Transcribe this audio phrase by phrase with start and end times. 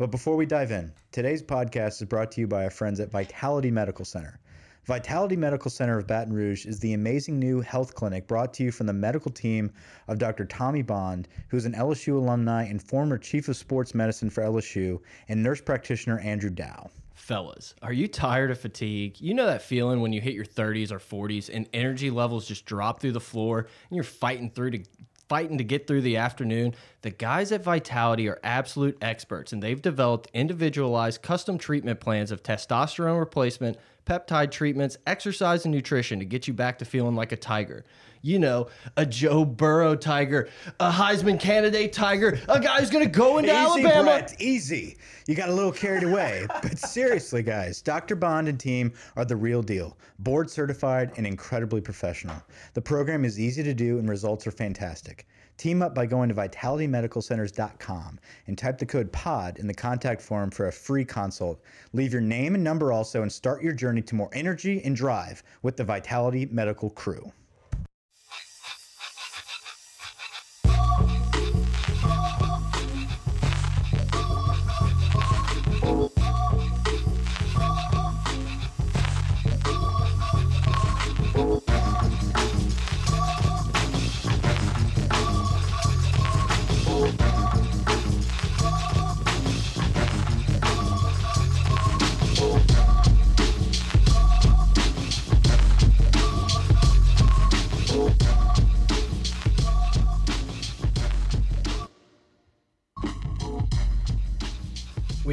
[0.00, 3.10] But before we dive in, today's podcast is brought to you by our friends at
[3.10, 4.40] Vitality Medical Center.
[4.86, 8.72] Vitality Medical Center of Baton Rouge is the amazing new health clinic brought to you
[8.72, 9.70] from the medical team
[10.08, 10.46] of Dr.
[10.46, 15.42] Tommy Bond, who's an LSU alumni and former chief of sports medicine for LSU, and
[15.42, 16.88] nurse practitioner Andrew Dow.
[17.12, 19.20] Fellas, are you tired of fatigue?
[19.20, 22.64] You know that feeling when you hit your 30s or 40s and energy levels just
[22.64, 24.82] drop through the floor and you're fighting through to
[25.30, 26.74] fighting to get through the afternoon.
[27.02, 32.42] The guys at Vitality are absolute experts and they've developed individualized custom treatment plans of
[32.42, 37.36] testosterone replacement, peptide treatments, exercise, and nutrition to get you back to feeling like a
[37.36, 37.84] tiger.
[38.22, 43.10] You know, a Joe Burrow tiger, a Heisman candidate tiger, a guy who's going to
[43.10, 44.02] go into Easy, Alabama.
[44.02, 44.98] Brett, easy.
[45.26, 46.46] You got a little carried away.
[46.62, 48.16] but seriously, guys, Dr.
[48.16, 49.96] Bond and team are the real deal.
[50.18, 52.36] Board certified and incredibly professional.
[52.74, 55.26] The program is easy to do and results are fantastic.
[55.56, 60.50] Team up by going to vitalitymedicalcenters.com and type the code POD in the contact form
[60.50, 61.60] for a free consult.
[61.92, 65.42] Leave your name and number also and start your journey to more energy and drive
[65.62, 67.30] with the Vitality Medical crew.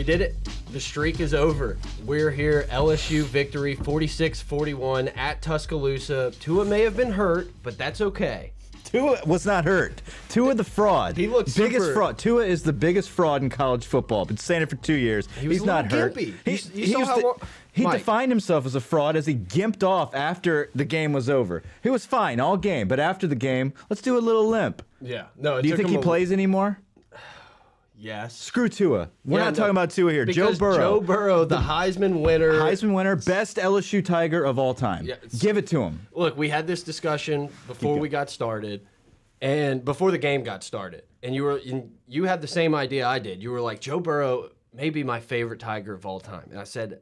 [0.08, 0.36] Did it.
[0.72, 1.78] The streak is over.
[2.06, 2.66] We're here.
[2.72, 6.32] LSU victory 46 41 at Tuscaloosa.
[6.40, 8.54] Tua may have been hurt, but that's okay.
[8.86, 10.02] Tua was not hurt.
[10.30, 11.18] Tua the fraud.
[11.18, 12.18] He looks biggest super- fraud.
[12.18, 14.24] Tua is the biggest fraud in college football.
[14.24, 15.28] Been saying it for two years.
[15.42, 16.16] He was He's not hurt.
[16.16, 16.34] gimpy.
[16.46, 19.36] He, You- you he saw how the- he defined himself as a fraud as he
[19.36, 21.64] gimped off after the game was over.
[21.84, 24.82] He was fine all game, but after the game, let's do a little limp.
[25.02, 25.26] Yeah.
[25.38, 26.80] No, it Do you think he plays anymore?
[28.00, 28.38] Yes.
[28.38, 29.10] Screw Tua.
[29.26, 29.58] We're Yeah, not no.
[29.58, 30.26] talking about Tua here.
[30.26, 30.78] Joe Because Burrow.
[30.78, 32.54] Joe Burrow, the Heisman winner.
[32.54, 35.06] Heisman winner, best LSU Tiger of all time.
[35.06, 36.02] Yeah, it's- Give it to him.
[36.14, 38.86] Look, we had this discussion before we got started,
[39.42, 43.08] and before the game got started, and you were and you had the same idea
[43.08, 43.42] I did.
[43.42, 46.66] You were like, Joe Burrow may be my favorite Tiger of all time, and I
[46.66, 47.02] said,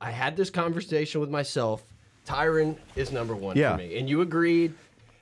[0.00, 1.82] I had this conversation with myself.
[2.26, 3.72] Tyrann is number one Yeah.
[3.72, 4.74] for me, and you agreed.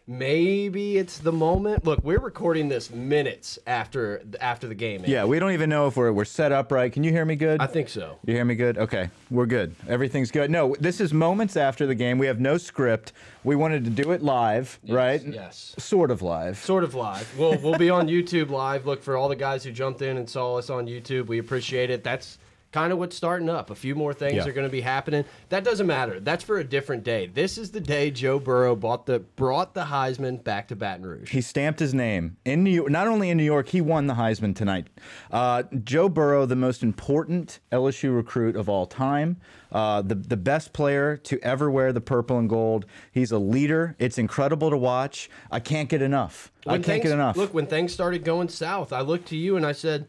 [0.06, 1.84] Maybe it's the moment.
[1.84, 5.04] Look, we're recording this minutes after after the game.
[5.06, 6.92] Yeah, we don't even know if we're, we're set up right.
[6.92, 7.60] Can you hear me good?
[7.60, 8.18] I think so.
[8.24, 8.78] You hear me good?
[8.78, 9.76] Okay, we're good.
[9.88, 10.50] Everything's good.
[10.50, 12.18] No, this is moments after the game.
[12.18, 13.12] We have no script.
[13.44, 15.24] We wanted to do it live, right?
[15.24, 15.74] Yes.
[15.78, 16.58] Sort of live.
[16.58, 17.32] Sort of live.
[17.38, 18.86] We'll we'll be on YouTube live.
[18.86, 21.26] Look for all the guys who jumped in and saw us on YouTube.
[21.26, 22.02] We appreciate it.
[22.02, 22.38] That's
[22.72, 23.70] kind of what's starting up.
[23.70, 24.46] A few more things Yeah.
[24.48, 25.24] are going to be happening.
[25.50, 26.18] That doesn't matter.
[26.18, 27.26] That's for a different day.
[27.26, 31.30] This is the day Joe Burrow bought the brought the Heisman back to Baton Rouge.
[31.30, 32.90] He stamped his name in New York.
[32.90, 34.88] Not only in New York, he won the Heisman tonight.
[35.30, 39.36] Uh, Joe Burrow, the most important LSU recruit of all time,
[39.70, 42.86] uh, the the best player to ever wear the purple and gold.
[43.12, 43.94] He's a leader.
[43.98, 45.28] It's incredible to watch.
[45.50, 46.50] I can't get enough.
[46.66, 47.36] I can't things- get enough.
[47.36, 50.06] Look, when things started going south, I looked to you and I said,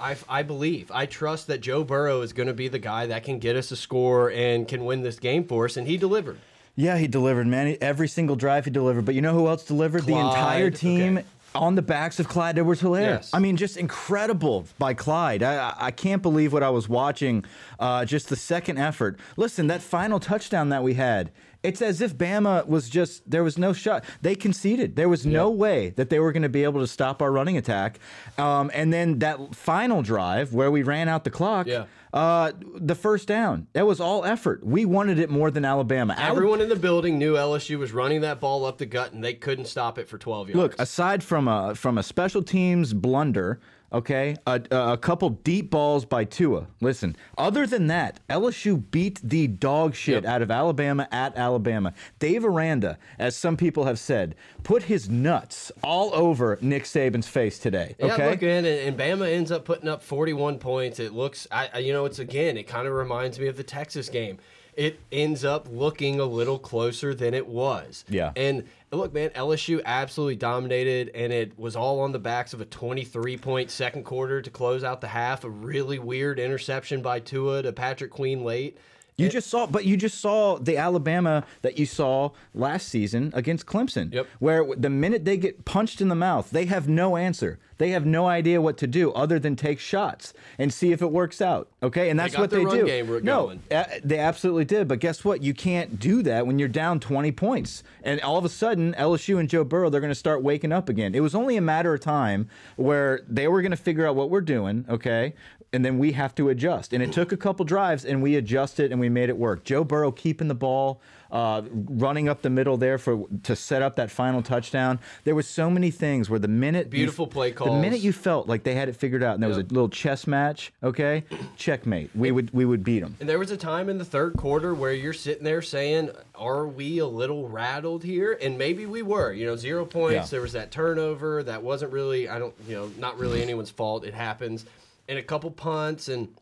[0.00, 3.22] I, I believe, I trust that Joe Burrow is going to be the guy that
[3.24, 6.38] can get us a score and can win this game for us, and he delivered.
[6.74, 7.76] Yeah, he delivered, man.
[7.80, 9.04] Every single drive he delivered.
[9.04, 10.04] But you know who else delivered?
[10.04, 11.26] the entire team Okay.
[11.54, 13.00] on the backs of Clyde Edwards-Helaire.
[13.16, 13.30] Yes.
[13.34, 15.42] I mean, just incredible by Clyde.
[15.42, 17.44] I, I- I can't believe what I was watching.
[17.78, 19.18] Uh, just the second effort.
[19.36, 21.30] Listen, that final touchdown that we had.
[21.62, 24.04] It's as if Bama was just there was no shot.
[24.20, 24.96] They conceded.
[24.96, 27.56] There was no way that they were going to be able to stop our running
[27.56, 27.98] attack.
[28.36, 31.66] Um, and then that final drive where we ran out the clock.
[31.66, 31.84] Yeah.
[32.12, 33.68] Uh, the first down.
[33.72, 34.62] That was all effort.
[34.62, 36.12] We wanted it more than Alabama.
[36.12, 39.24] Alabama Everyone in the building knew LSU was running that ball up the gut, and
[39.24, 40.56] they couldn't stop it for 12 yards.
[40.58, 43.60] Look, aside from a from a special teams blunder,
[43.92, 46.66] okay, a, a couple deep balls by Tua.
[46.80, 50.24] Listen, other than that, LSU beat the dog shit Yep.
[50.24, 51.92] out of Alabama at Alabama.
[52.18, 57.58] Dave Aranda, as some people have said, put his nuts all over Nick Saban's face
[57.58, 57.94] today.
[57.98, 60.98] Yeah, Okay, look, and, and Bama ends up putting up 41 points.
[61.00, 64.08] It looks, I- you know, it's again, it kind of reminds me of the Texas
[64.08, 64.38] game.
[64.74, 68.04] It ends up looking a little closer than it was.
[68.08, 68.32] Yeah.
[68.36, 72.64] And look, man, LSU absolutely dominated, and it was all on the backs of a
[72.64, 75.44] 23 point second quarter to close out the half.
[75.44, 78.78] A really weird interception by Tua to Patrick Queen late.
[79.16, 83.66] You just saw, but you just saw the Alabama that you saw last season against
[83.66, 84.26] Clemson, Yep.
[84.40, 87.58] where the minute they get punched in the mouth, they have no answer.
[87.78, 91.10] They have no idea what to do other than take shots and see if it
[91.10, 91.68] works out.
[91.82, 92.86] Okay, and that's got what they do.
[93.24, 94.86] no, uh, they absolutely did.
[94.88, 95.42] But guess what?
[95.42, 97.82] You can't do that when you're down 20 points.
[98.04, 100.88] And all of a sudden, LSU and Joe Burrow, they're going to start waking up
[100.88, 101.14] again.
[101.14, 104.30] It was only a matter of time where they were going to figure out what
[104.30, 105.34] we're doing, okay?
[105.74, 106.92] And then we have to adjust.
[106.92, 109.64] And it took a couple drives, and we adjusted and we made it work.
[109.64, 113.96] Joe Burrow keeping the ball, uh, running up the middle there for to set up
[113.96, 114.98] that final touchdown.
[115.24, 118.12] There was so many things where the minute you- Beautiful play call the minute you
[118.12, 121.24] felt like they had it figured out, and there was a little chess match, okay,
[121.56, 122.10] checkmate.
[122.14, 123.16] We would we would beat them.
[123.18, 126.66] And there was a time in the third quarter where you're sitting there saying, "Are
[126.66, 129.32] we a little rattled here?" And maybe we were.
[129.32, 130.14] You know, zero points.
[130.14, 130.24] Yeah.
[130.26, 134.04] There was that turnover that wasn't really, I don't, you know, not really anyone's fault.
[134.04, 134.66] It happens.
[135.12, 136.34] And a couple punts, and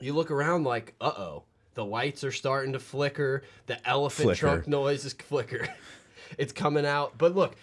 [0.00, 1.44] you look around like, "Uh oh."
[1.74, 3.44] The lights are starting to flicker.
[3.66, 4.38] The elephant Flicker.
[4.40, 5.68] trunk noise is flicker.
[6.36, 7.16] it's coming out.
[7.16, 7.54] But look,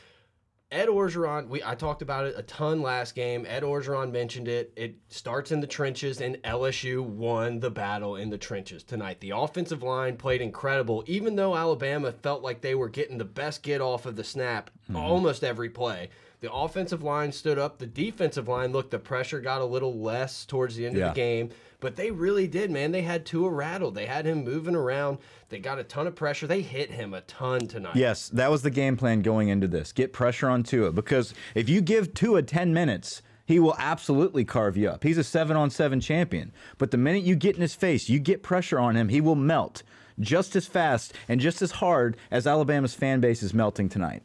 [0.72, 3.46] Ed Orgeron, we I talked about it a ton last game.
[3.50, 4.72] Ed Orgeron mentioned it.
[4.78, 9.20] It starts in the trenches, and LSU won the battle in the trenches tonight.
[9.20, 13.62] The offensive line played incredible, even though Alabama felt like they were getting the best
[13.62, 16.12] get off of the snap almost every play.
[16.42, 17.80] The offensive line stood up.
[17.80, 18.92] The defensive line looked.
[18.92, 21.08] The pressure got a little less towards the end Yeah.
[21.10, 21.50] of the game,
[21.80, 22.92] but they really did, man.
[22.92, 23.96] They had Tua rattled.
[23.96, 25.18] They had him moving around.
[25.50, 26.46] They got a ton of pressure.
[26.48, 27.96] They hit him a ton tonight.
[27.96, 29.92] Yes, that was the game plan going into this.
[29.92, 34.76] Get pressure on Tua because if you give Tua 10 minutes, he will absolutely carve
[34.76, 35.04] you up.
[35.04, 36.52] He's a 7 on 7 champion.
[36.78, 39.36] But the minute you get in his face, you get pressure on him, he will
[39.36, 39.84] melt
[40.20, 44.24] just as fast and just as hard as Alabama's fan base is melting tonight.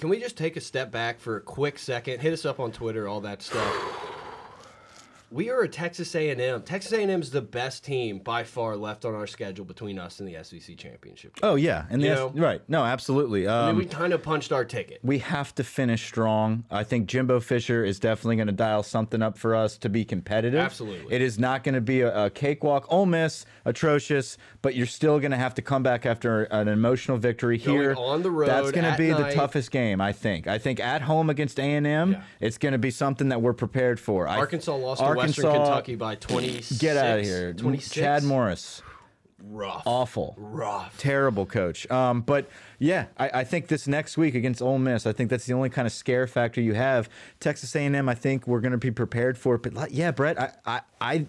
[0.00, 2.20] Can we just take a step back for a quick second?
[2.20, 4.09] Hit us up on Twitter, all that stuff.
[5.32, 6.62] We are a Texas A&M.
[6.62, 10.28] Texas A&M is the best team by far left on our schedule between us and
[10.28, 11.38] the SEC championship.
[11.40, 12.60] Oh yeah, and the, right.
[12.68, 13.46] No, absolutely.
[13.46, 14.98] I Um, we kind of punched our ticket.
[15.04, 16.64] we have to finish strong.
[16.68, 20.04] I think Jimbo Fisher is definitely going to dial something up for us to be
[20.04, 20.58] competitive.
[20.58, 21.14] Absolutely.
[21.14, 22.86] It is not going to be a, a cakewalk.
[22.92, 27.18] Ole Miss, atrocious, but you're still going to have to come back after an emotional
[27.18, 27.94] victory Going here.
[27.96, 28.48] on the road.
[28.48, 30.48] That's going to be the toughest game, I think.
[30.48, 32.22] I think at home against A&M, Yeah.
[32.40, 34.26] it's going to be something that we're prepared for.
[34.26, 36.62] I- Arkansas lost to Arkansas, Western Kentucky by twenty.
[36.78, 37.52] Get out of here.
[37.52, 37.94] 26.
[37.94, 38.82] Chad Morris.
[39.42, 39.82] Rough.
[39.86, 40.34] Awful.
[40.36, 40.98] Rough.
[40.98, 41.90] Terrible coach.
[41.90, 45.46] Um, but yeah, I, I think this next week against Ole Miss, I think that's
[45.46, 47.08] the only kind of scare factor you have.
[47.40, 49.62] Texas A&M, I think we're going to be prepared for it.
[49.62, 51.26] But like, yeah, Brett, I, I, I,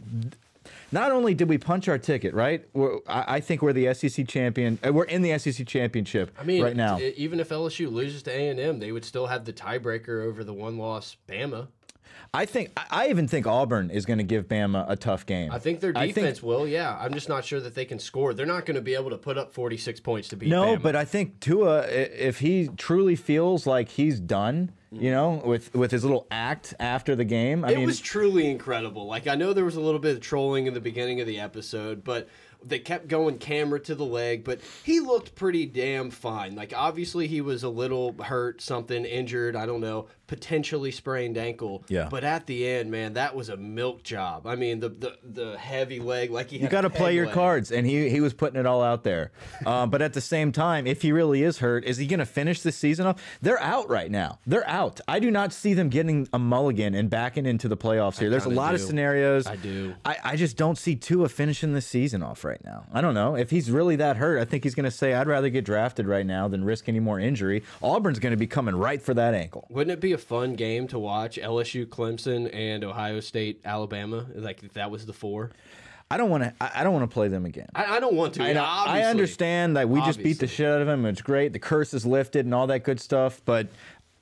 [0.91, 2.67] not only did we punch our ticket, right?
[2.73, 4.77] We're, I, I think we're the SEC champion.
[4.85, 6.99] uh, We're in the SEC championship I mean, right now.
[6.99, 11.15] even if LSU loses to A&M, they would still have the tiebreaker over the one-loss
[11.29, 11.69] Bama.
[12.33, 15.51] I think I, even think Auburn is going to give Bama a tough game.
[15.51, 16.97] I think their I think- defense will, yeah.
[16.97, 18.33] I'm just not sure that they can score.
[18.33, 20.81] They're not going to be able to put up 46 points to beat No, Bama.
[20.81, 25.91] but I think Tua, if he truly feels like he's done, you know, with with
[25.91, 29.07] his little act after the game, I it mean, was truly incredible.
[29.07, 31.39] Like I know there was a little bit of trolling in the beginning of the
[31.39, 32.29] episode, but
[32.63, 36.55] they kept going camera to the leg, but he looked pretty damn fine.
[36.55, 41.83] Like obviously he was a little hurt, something injured, I don't know, potentially sprained ankle.
[41.89, 42.07] Yeah.
[42.09, 44.47] But at the end, man, that was a milk job.
[44.47, 47.69] I mean, the the, the heavy leg, like he You got to play your cards,
[47.69, 49.33] and he he was putting it all out there.
[49.65, 52.25] Um, but at the same time, if he really is hurt, is he going to
[52.25, 53.21] finish the season off?
[53.41, 54.39] They're out right now.
[54.47, 55.01] They're out.
[55.05, 58.29] I do not see them getting a mulligan and backing into the playoffs here.
[58.29, 59.47] There's a lot of scenarios.
[59.47, 59.95] I do.
[60.05, 62.85] I, I just don't see Tua finishing the season off right now.
[62.93, 64.39] I don't know if he's really that hurt.
[64.39, 67.01] I think he's going to say, "I'd rather get drafted right now than risk any
[67.01, 69.67] more injury." Auburn's going to be coming right for that ankle.
[69.69, 74.25] Wouldn't it be a fun game to watch LSU, Clemson, and Ohio State, Alabama?
[74.33, 75.51] Like if that was the four.
[76.09, 76.53] I don't want to.
[76.59, 77.67] I don't want to play them again.
[77.73, 78.43] I, I don't want to.
[78.43, 81.05] I, yeah, I understand that we just beat the shit out of them.
[81.05, 81.53] It's great.
[81.53, 83.41] The curse is lifted and all that good stuff.
[83.45, 83.67] But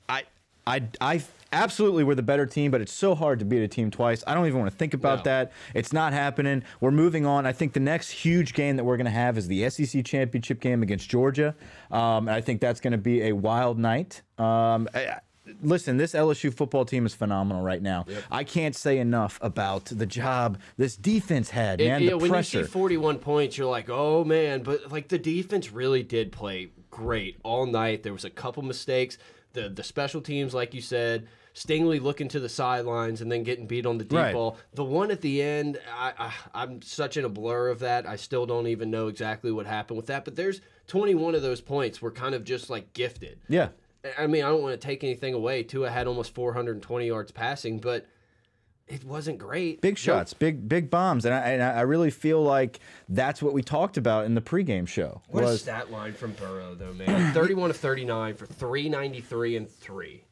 [0.08, 0.22] I,
[0.68, 1.20] I, I
[1.52, 2.70] absolutely we're the better team.
[2.70, 4.22] But it's so hard to beat a team twice.
[4.24, 5.22] I don't even want to think about No.
[5.32, 5.52] that.
[5.74, 6.62] It's not happening.
[6.80, 7.44] We're moving on.
[7.44, 10.60] I think the next huge game that we're going to have is the SEC championship
[10.60, 11.56] game against Georgia.
[11.90, 14.22] Um, and I think that's going to be a wild night.
[14.38, 15.18] Um, I-
[15.62, 18.06] Listen, this LSU football team is phenomenal right now.
[18.30, 22.02] I can't say enough about the job this defense had, It- man.
[22.02, 22.58] yeah, the when pressure.
[22.60, 24.62] you see 41 points, you're like, oh man.
[24.62, 28.02] But like the defense really did play great all night.
[28.02, 29.18] There was a couple mistakes.
[29.52, 33.66] The the special teams, like you said, Stingley looking to the sidelines and then getting
[33.66, 34.32] beat on the deep Right.
[34.32, 34.56] ball.
[34.74, 38.06] The one at the end, I, I I'm such in a blur of that.
[38.06, 40.24] I still don't even know exactly what happened with that.
[40.24, 43.40] But there's 21 of those points were kind of just like gifted.
[43.48, 43.68] yeah.
[44.18, 45.62] I mean, I don't want to take anything away.
[45.62, 48.06] Tua had almost 420 yards passing, but
[48.88, 49.80] it wasn't great.
[49.80, 49.98] Big Nope.
[49.98, 53.96] shots, big big bombs, and I, and I really feel like that's what we talked
[53.96, 55.22] about in the pregame show.
[55.28, 57.32] What a was stat line from Burrow though, man.
[57.34, 60.24] 31 of 39 for 393 and 3.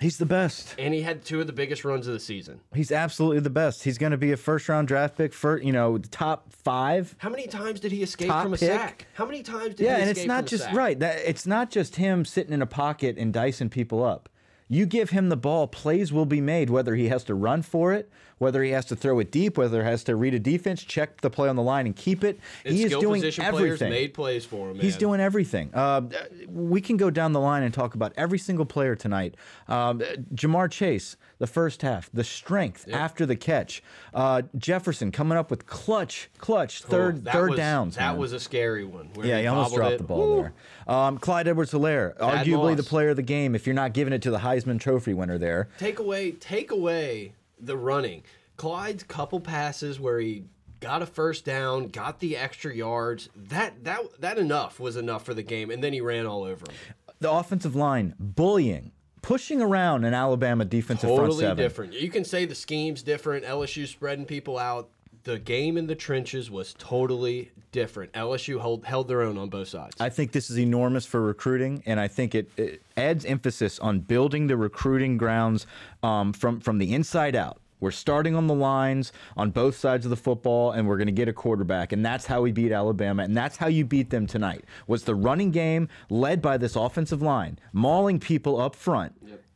[0.00, 0.74] He's the best.
[0.78, 2.60] And he had two of the biggest runs of the season.
[2.74, 3.84] He's absolutely the best.
[3.84, 7.14] He's going to be a first round draft pick for you know the top five.
[7.18, 8.68] How many times did he escape Top from a pick.
[8.68, 9.06] sack?
[9.14, 10.74] How many times did Yeah, he and it's not just sack?
[10.74, 10.98] right.
[10.98, 14.28] That it's not just him sitting in a pocket and dicing people up.
[14.70, 16.68] You give him the ball, plays will be made.
[16.68, 19.82] Whether he has to run for it, whether he has to throw it deep, whether
[19.82, 22.38] he has to read a defense, check the play on the line, and keep it.
[22.64, 23.76] And he is doing position everything.
[23.76, 24.76] players made plays for him.
[24.76, 24.84] Man.
[24.84, 25.70] He's doing everything.
[25.74, 26.02] Uh,
[26.48, 29.36] we can go down the line and talk about every single player tonight.
[29.66, 30.00] Um,
[30.34, 33.82] Ja'Marr Chase, the first half, the strength after the catch.
[34.14, 37.96] Uh, Jefferson coming up with clutch, clutch third that third was, downs.
[37.96, 38.18] That man.
[38.18, 39.10] was a scary one.
[39.14, 39.98] where Yeah, he almost dropped it.
[39.98, 40.36] the ball Woo.
[40.42, 40.52] there.
[40.86, 43.54] Um, Clyde Edwards-Helaire, arguably the player of the game.
[43.54, 47.32] If you're not giving it to the Heisman Trophy winner there, Take away, take away
[47.60, 48.22] the running.
[48.56, 50.44] Clyde's couple passes where he
[50.80, 53.28] got a first down, got the extra yards.
[53.36, 56.66] That that that enough was enough for the game, and then he ran all over
[56.70, 56.76] him.
[57.20, 61.48] the offensive line bullying, pushing around an Alabama defensive front seven.
[61.48, 61.92] Totally different.
[61.94, 63.44] You can say the scheme's different.
[63.44, 64.90] LSU spreading people out.
[65.28, 68.14] The game in the trenches was totally different.
[68.14, 69.94] LSU held held their own on both sides.
[70.00, 74.00] I think this is enormous for recruiting, and I think it, it adds emphasis on
[74.00, 75.66] building the recruiting grounds
[76.02, 77.60] um, from from the inside out.
[77.78, 81.12] We're starting on the lines on both sides of the football, and we're going to
[81.12, 84.26] get a quarterback, and that's how we beat Alabama, and that's how you beat them
[84.26, 84.64] tonight.
[84.86, 89.12] Was the running game led by this offensive line, mauling people up front,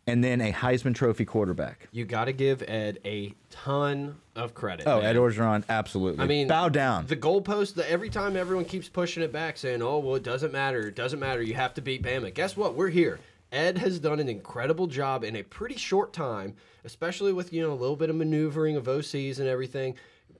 [0.06, 1.88] and then a Heisman Trophy quarterback.
[1.92, 4.86] you got to give Ed a ton of credit.
[4.86, 5.04] Oh, man.
[5.14, 6.22] Ed Orgeron, absolutely.
[6.24, 7.06] I mean, bow down.
[7.06, 7.74] The goalpost.
[7.74, 10.88] The, every time everyone keeps pushing it back, saying, "Oh, well, it doesn't matter.
[10.88, 11.42] It doesn't matter.
[11.42, 12.74] You have to beat Bama." Guess what?
[12.74, 13.20] We're here.
[13.52, 16.54] Ed has done an incredible job in a pretty short time,
[16.84, 19.94] especially with you know a little bit of maneuvering of OCs and everything,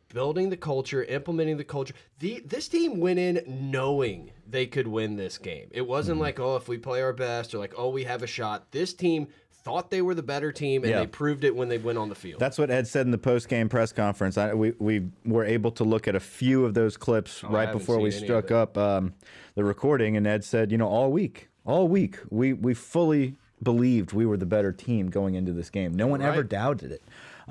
[0.09, 1.95] building the culture, implementing the culture.
[2.21, 5.69] The this team went in knowing they could win this game.
[5.73, 6.23] It wasn't Mm-hmm.
[6.23, 8.71] like, oh, if we play our best, or like, oh, we have a shot.
[8.73, 9.29] This team
[9.63, 11.01] thought they were the better team, and Yeah.
[11.01, 12.41] they proved it when they went on the field.
[12.41, 14.37] That's what Ed said in the post game press conference.
[14.39, 17.71] I, we we were able to look at a few of those clips Oh, right
[17.73, 19.15] before we struck up um,
[19.55, 24.13] the recording, and Ed said, you know, all week, all week, we we fully believed
[24.13, 25.95] we were the better team going into this game.
[25.95, 27.03] No one ever doubted it.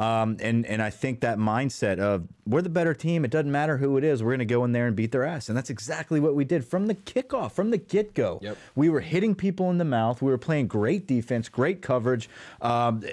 [0.02, 3.24] Um, and and I think that mindset of we're the better team.
[3.24, 4.24] It doesn't matter who it is.
[4.24, 6.44] We're going to go in there and beat their ass, and that's exactly what we
[6.44, 8.40] did from the kickoff, from the get go.
[8.42, 8.58] Yep.
[8.76, 10.20] We were hitting people in the mouth.
[10.20, 12.32] We were playing great defense, great coverage.
[12.62, 13.04] Um,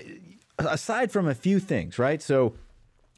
[0.59, 2.23] aside from a few things, right?
[2.23, 2.55] So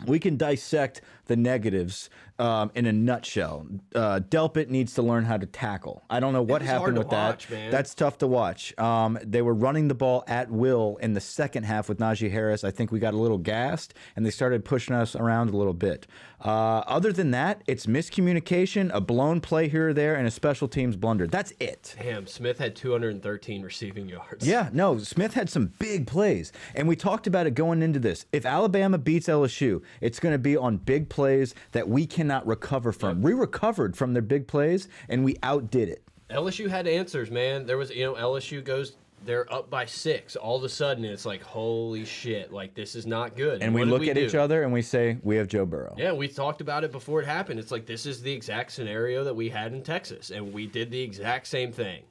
[0.05, 2.11] we can dissect the negatives
[2.41, 3.67] um, in a nutshell.
[3.95, 6.03] Uh, Delpit needs to learn how to tackle.
[6.09, 7.49] I don't know what happened with that.
[7.51, 7.71] man.
[7.71, 8.77] That's tough to watch.
[8.79, 12.65] Um, they were running the ball at will in the second half with Najee Harris.
[12.65, 15.75] I think we got a little gassed and they started pushing us around a little
[15.75, 16.07] bit.
[16.43, 20.69] Uh, other than that, it's miscommunication, a blown play here or there, and a special
[20.69, 21.27] teams blunder.
[21.27, 21.95] That's it.
[22.01, 24.47] Damn, Smith had 213 receiving yards.
[24.47, 26.53] Yeah, no, Smith had some big plays.
[26.75, 28.25] And we talked about it going into this.
[28.33, 32.93] If Alabama beats LSU, it's going to be on big plays that we cannot recover
[32.93, 33.23] from.
[33.23, 36.03] We recovered from their big plays and we outdid it.
[36.31, 37.67] LSU had answers, man.
[37.67, 38.95] There was, you know, LSU goes,
[39.25, 40.37] they're up by six.
[40.37, 43.63] All of a sudden, it's like, holy shit, like this is not good.
[43.63, 44.21] And we what did look at do?
[44.27, 45.95] each other and we say, we have Joe Burrow.
[45.99, 47.61] Yeah, we talked about it before it happened.
[47.61, 50.91] It's like this is the exact scenario that we had in Texas, and we did
[50.91, 52.03] the exact same thing.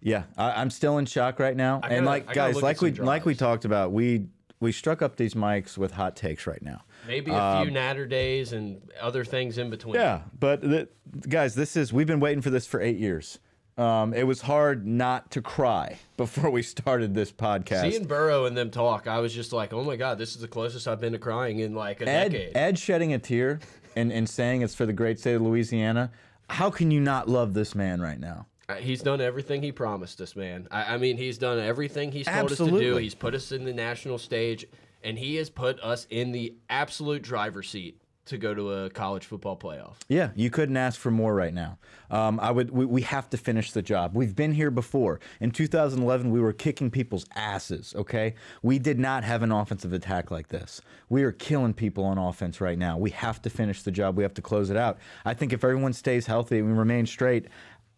[0.00, 1.80] Yeah, I, I'm still in shock right now.
[1.82, 4.26] And gotta- like guys, like we like we talked about, we
[4.60, 6.82] we struck up these mics with hot takes right now.
[7.06, 9.96] Maybe a few natter days and other things in between.
[9.96, 10.88] Um, Yeah, but the,
[11.28, 13.38] guys, this is we've been waiting for this for eight years.
[13.78, 17.90] Um, it was hard not to cry before we started this podcast.
[17.90, 20.48] Seeing Burrow and them talk, I was just like, oh my god, this is the
[20.48, 22.56] closest I've been to crying in like a Ed, decade.
[22.56, 23.60] Ed shedding a tear
[23.94, 26.10] and, and saying it's for the great state of Louisiana.
[26.48, 28.46] How can you not love this man right now?
[28.68, 30.68] Uh, He's done everything he promised us, man.
[30.70, 32.96] I, I mean, he's done everything he's told us to do.
[32.96, 34.66] He's put us in the national stage,
[35.06, 39.24] and he has put us in the absolute driver's seat to go to a college
[39.24, 39.94] football playoff.
[40.08, 41.78] Yeah, you couldn't ask for more right now.
[42.10, 42.70] Um, I would.
[42.70, 44.16] We, we have to finish the job.
[44.16, 45.20] We've been here before.
[45.40, 47.94] In 2011, we were kicking people's asses.
[47.96, 50.80] Okay, we did not have an offensive attack like this.
[51.08, 52.98] We are killing people on offense right now.
[52.98, 54.16] We have to finish the job.
[54.16, 54.98] We have to close it out.
[55.24, 57.46] I think if everyone stays healthy and we remain straight,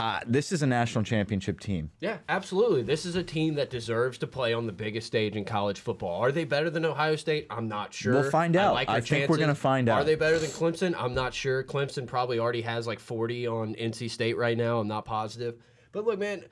[0.01, 1.91] uh, this is a national championship team.
[1.99, 2.83] Yeah, absolutely.
[2.83, 6.21] This is a team that deserves to play on the biggest stage in college football.
[6.21, 7.49] Are they better than Ohio State?
[7.51, 8.13] I'm not sure.
[8.13, 8.75] We'll find out.
[8.75, 10.03] like I think we're gonna find out.
[10.03, 10.95] Are they better than Clemson?
[10.97, 11.65] I'm not sure.
[11.65, 14.79] Clemson probably already has like 40 on NC State right now.
[14.79, 15.57] I'm not positive.
[15.91, 16.45] But look, man,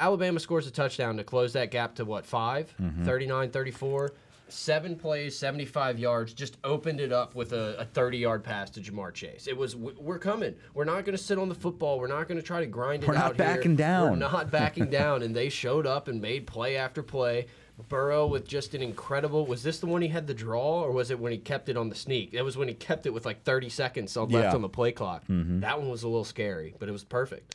[0.00, 2.74] Alabama scores a touchdown to close that gap to what, 5?
[2.80, 3.04] Mm-hmm.
[3.04, 4.12] 39 34.
[4.48, 9.12] Seven plays, 75 yards, just opened it up with a 30 yard pass to Ja'Marr
[9.12, 9.46] Chase.
[9.46, 10.54] It was, we're coming.
[10.74, 11.98] We're not going to sit on the football.
[11.98, 13.44] We're not going to try to grind it We're not out here.
[13.46, 15.22] backing down." We're not backing down.
[15.22, 17.46] And they showed up and made play after play.
[17.88, 19.46] Burrow with just an incredible.
[19.46, 21.76] Was this the one he had the draw, or was it when he kept it
[21.76, 22.32] on the sneak?
[22.32, 24.52] That was when he kept it with like 30 seconds left Yeah.
[24.52, 25.22] On the play clock.
[25.28, 27.54] That one was a little scary, but it was perfect.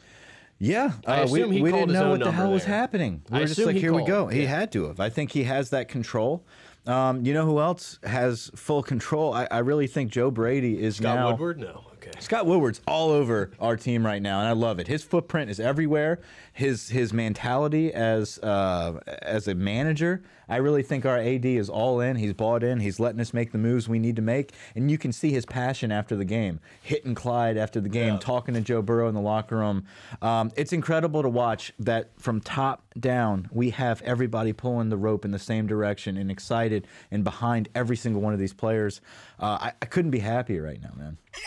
[0.60, 3.22] Yeah, I uh, we, we didn't know what the hell was happening.
[3.30, 4.28] We I were just like, he here we called, go.
[4.28, 4.48] He yeah.
[4.50, 5.00] had to have.
[5.00, 6.46] I think he has that control.
[6.86, 9.34] Um, you know who else has full control?
[9.34, 11.32] I, I really think Joe Brady is Scott now.
[11.32, 11.60] Woodward?
[11.60, 11.86] No.
[12.06, 12.20] Okay.
[12.20, 14.88] Scott Woodward's all over our team right now, and I love it.
[14.88, 16.20] His footprint is everywhere.
[16.52, 22.02] His his mentality as uh, as a manager, I really think our AD is all
[22.02, 22.18] in.
[22.18, 22.80] He's bought in.
[22.82, 25.46] He's letting us make the moves we need to make, and you can see his
[25.46, 28.20] passion after the game, hitting Clyde after the game, Yeah.
[28.20, 29.86] talking to Joe Burrow in the locker room.
[30.22, 33.48] Um, it's incredible to watch that from top down.
[33.52, 37.96] We have everybody pulling the rope in the same direction and excited and behind every
[37.96, 39.00] single one of these players.
[39.40, 41.18] Uh, I, I couldn't be happier right now, man.
[41.36, 41.42] Wow,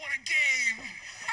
[0.00, 0.86] what a game!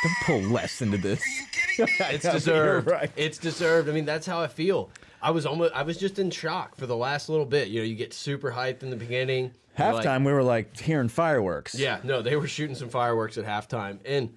[0.04, 1.22] Don't pull less into this.
[1.22, 2.06] Are you kidding me?
[2.16, 2.88] It's deserved.
[2.90, 3.12] right.
[3.16, 3.88] It's deserved.
[3.90, 4.90] I mean, that's how I feel.
[5.22, 5.74] I was almost.
[5.74, 7.68] I was just in shock for the last little bit.
[7.70, 9.52] You know, you get super hyped in the beginning.
[9.78, 11.76] You're like- Halftime, we were like hearing fireworks.
[11.76, 14.34] yeah, no, they were shooting some fireworks at halftime, and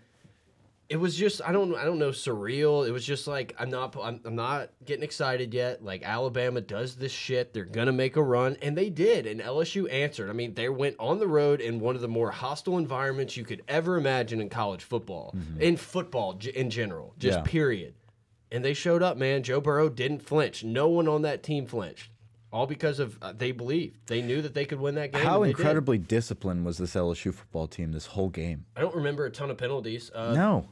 [0.90, 2.86] it was just I don't I don't know surreal.
[2.86, 5.84] It was just like I'm not I'm, I'm not getting excited yet.
[5.84, 9.24] Like Alabama does this shit, they're gonna make a run, and they did.
[9.26, 10.28] And LSU answered.
[10.28, 13.44] I mean, they went on the road in one of the more hostile environments you
[13.44, 17.44] could ever imagine in college football, in football in general, just Yeah.
[17.44, 17.94] period.
[18.52, 19.44] And they showed up, man.
[19.44, 20.64] Joe Burrow didn't flinch.
[20.64, 22.10] No one on that team flinched.
[22.52, 25.22] All because of uh, they believed they knew that they could win that game.
[25.24, 25.56] How they did.
[25.56, 28.64] incredibly disciplined was this LSU football team this whole game?
[28.74, 30.10] I don't remember a ton of penalties.
[30.12, 30.66] Uh, No.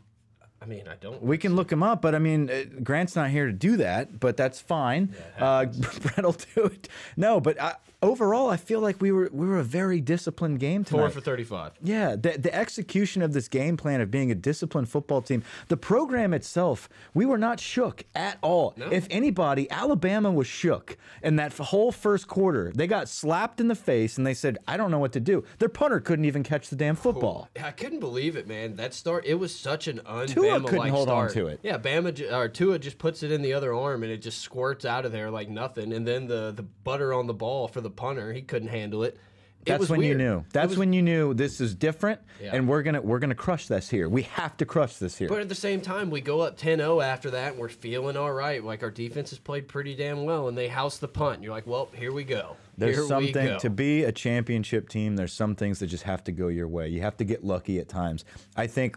[0.61, 1.23] I mean, I don't.
[1.23, 4.19] We can look him up, but I mean, uh, Grant's not here to do that,
[4.19, 5.15] but that's fine.
[5.39, 5.67] uh,
[6.03, 6.89] Brett will do it.
[7.17, 10.85] No, but I, overall, I feel like we were we were a very disciplined game
[10.85, 11.01] tonight.
[11.01, 11.73] Four for 35.
[11.83, 15.77] Yeah, the, the execution of this game plan of being a disciplined football team, the
[15.77, 18.75] program itself, we were not shook at all.
[18.91, 22.73] If anybody, Alabama was shook in that whole first quarter.
[22.75, 25.45] They got slapped in the face and they said, I don't know what to do.
[25.59, 27.49] Their punter couldn't even catch the damn football.
[27.63, 28.77] I couldn't believe it, man.
[28.77, 31.61] That start, it was such an un-Bama couldn't like hold on to it.
[31.63, 34.85] Yeah, Bama or Tua just puts it in the other arm and it just squirts
[34.85, 35.93] out of there like nothing.
[35.93, 39.19] And then the the butter on the ball for the punter, he couldn't handle it.
[39.67, 40.45] It That's when you knew.
[40.53, 42.55] That's was- when you knew this is different, Yeah.
[42.55, 44.09] and we're gonna we're gonna crush this here.
[44.09, 45.29] We have to crush this here.
[45.29, 48.33] But at the same time, we go up 10-0 after that, and we're feeling all
[48.33, 48.65] right.
[48.65, 51.43] Like our defense has played pretty damn well, and they house the punt.
[51.43, 52.57] You're like, well, here we go.
[52.79, 53.59] There's here something go.
[53.59, 55.17] to be a championship team.
[55.17, 56.89] There's some things that just have to go your way.
[56.89, 58.25] You have to get lucky at times.
[58.57, 58.97] I think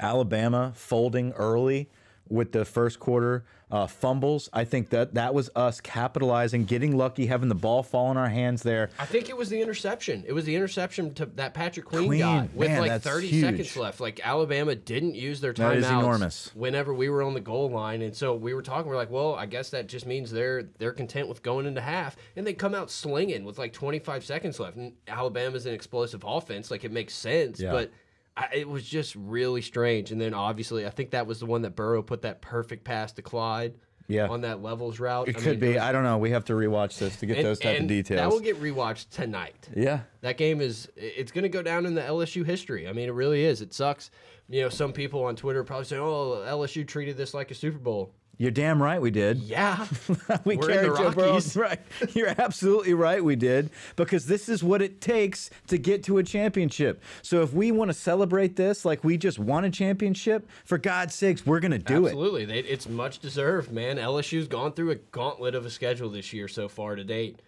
[0.00, 1.90] Alabama folding early
[2.28, 4.48] with the first quarter uh, fumbles.
[4.52, 8.28] I think that that was us capitalizing, getting lucky, having the ball fall in our
[8.28, 8.90] hands there.
[8.98, 10.24] I think it was the interception.
[10.26, 13.42] It was the interception to that Patrick Queen, Queen, got with man, like 30 huge.
[13.44, 14.00] seconds left.
[14.00, 16.50] Like Alabama didn't use their That timeouts is enormous.
[16.54, 18.88] whenever we were on the goal line, and so we were talking.
[18.90, 22.16] We're like, well, I guess that just means they're they're content with going into half,
[22.36, 24.76] and they come out slinging with like 25 seconds left.
[24.76, 27.72] And Alabama's an explosive offense, like it makes sense, Yeah.
[27.72, 27.90] but.
[28.36, 31.62] I, it was just really strange, and then obviously I think that was the one
[31.62, 33.74] that Burrow put that perfect pass to Clyde,
[34.08, 34.28] Yeah.
[34.28, 35.28] on that levels route.
[35.28, 35.78] It I could mean, be.
[35.78, 36.16] I don't know.
[36.18, 38.18] We have to rewatch this to get and- those type of details.
[38.20, 39.68] That will get rewatched tonight.
[39.76, 40.00] yeah.
[40.22, 42.88] That game is it's going to go down in the LSU history.
[42.88, 43.60] I mean, it really is.
[43.60, 44.10] It sucks.
[44.48, 47.78] You know, some people on Twitter probably say, "Oh, LSU treated this like a Super
[47.78, 49.38] Bowl." You're damn right we did.
[49.38, 49.86] Yeah,
[50.44, 51.28] we We're carried the Joe Burrow.
[51.34, 51.56] Rockies.
[51.62, 51.78] Right.
[52.12, 53.22] You're absolutely right.
[53.22, 57.04] We did because this is what it takes to get to a championship.
[57.22, 61.14] So if we want to celebrate this like we just won a championship, for God's
[61.14, 62.08] sakes, we're gonna do it.
[62.08, 62.42] absolutely.
[62.52, 63.96] It's much deserved, man.
[63.96, 67.38] LSU's gone through a gauntlet of a schedule this year so far to date,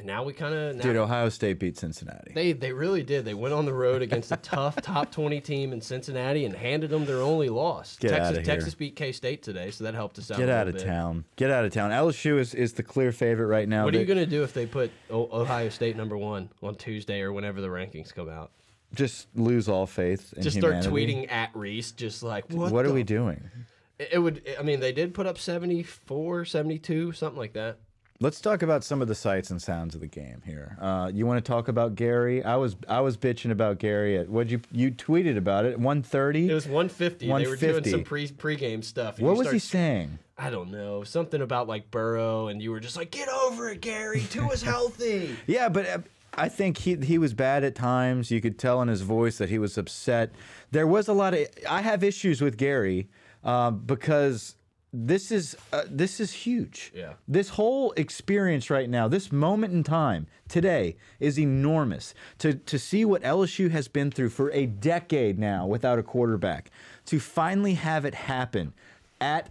[0.00, 2.32] and now we kind of Dude, Ohio State beat Cincinnati.
[2.34, 3.26] They they really did.
[3.26, 6.88] They went on the road against a tough top twenty team in Cincinnati and handed
[6.88, 7.96] them their only loss.
[7.98, 8.44] Get Texas outta here.
[8.44, 10.38] Texas beat K State today, so that helped us out.
[10.38, 10.86] Get out of bit.
[10.86, 11.24] town.
[11.36, 11.90] Get out of town.
[11.90, 13.84] LSU is, is the clear favorite right now.
[13.84, 17.32] What are you gonna do if they put Ohio State number one on Tuesday or
[17.32, 18.52] whenever the rankings come out?
[18.94, 21.24] just lose all faith in Just start humanity?
[21.28, 22.72] tweeting at Reese, just like what?
[22.72, 23.50] What, are we doing?
[23.98, 24.42] It it would.
[24.58, 27.78] I mean, they did put up 74, 72, something like that.
[28.22, 30.76] Let's talk about some of the sights and sounds of the game here.
[30.78, 32.44] Uh, you want to talk about Gary?
[32.44, 35.80] I was I was bitching about Gary at what you you tweeted about it.
[35.80, 36.50] One thirty.
[36.50, 37.26] It was 150.
[37.26, 39.18] They were doing some pre pregame stuff.
[39.18, 40.18] What was he saying?
[40.36, 41.02] I don't know.
[41.02, 44.20] Something about like Burrow, and you were just like, "Get over it, Gary.
[44.28, 45.98] Tua's healthy." Yeah, but uh,
[46.34, 48.30] I think he he was bad at times.
[48.30, 50.30] You could tell in his voice that he was upset.
[50.72, 51.46] There was a lot of.
[51.66, 53.08] I have issues with Gary
[53.44, 54.56] uh, because
[54.92, 56.92] this is uh, this is huge.
[56.94, 57.12] Yeah.
[57.28, 62.14] This whole experience right now, this moment in time today is enormous.
[62.38, 66.70] To to see what LSU has been through for a decade now without a quarterback,
[67.06, 68.72] to finally have it happen
[69.20, 69.50] at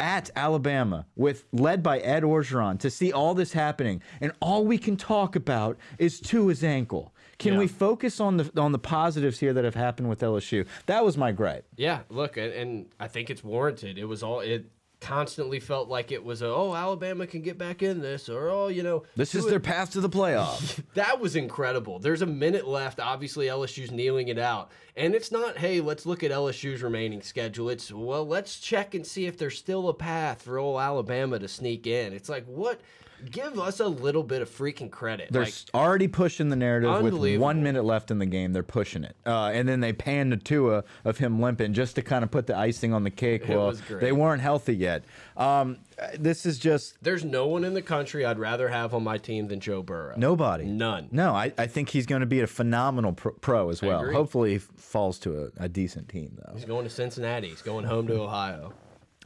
[0.00, 4.78] at Alabama with led by Ed Orgeron to see all this happening and all we
[4.78, 7.12] can talk about is Tua's ankle.
[7.38, 7.58] Can Yeah.
[7.58, 10.66] we focus on the on the positives here that have happened with LSU?
[10.86, 11.66] That was my gripe.
[11.76, 13.98] Yeah, look, and, and I think it's warranted.
[13.98, 14.66] It was all it
[15.00, 18.68] constantly felt like it was a, oh Alabama can get back in this or oh
[18.68, 20.82] you know This is Tua- their path to the playoffs.
[20.94, 21.98] that was incredible.
[21.98, 22.98] There's a minute left.
[23.00, 27.70] Obviously LSU's kneeling it out, and it's not hey let's look at LSU's remaining schedule.
[27.70, 31.48] It's well let's check and see if there's still a path for old Alabama to
[31.48, 32.12] sneak in.
[32.12, 32.80] It's like what?
[33.30, 35.28] Give us a little bit of freaking credit.
[35.30, 38.52] They're like, already pushing the narrative with one minute left in the game.
[38.52, 42.02] They're pushing it, uh, and then they pan to Tua of him limping just to
[42.02, 43.48] kind of put the icing on the cake.
[43.48, 45.04] Well, they weren't healthy yet.
[45.36, 45.78] Um,
[46.18, 49.48] this is just there's no one in the country I'd rather have on my team
[49.48, 50.14] than Joe Burrow.
[50.16, 50.64] nobody.
[50.64, 51.08] None.
[51.10, 54.10] No, I, I think he's going to be a phenomenal pro, pro as well.
[54.12, 56.54] Hopefully, he falls to a, a decent team though.
[56.54, 57.48] He's going to Cincinnati.
[57.48, 58.72] He's going home to Ohio.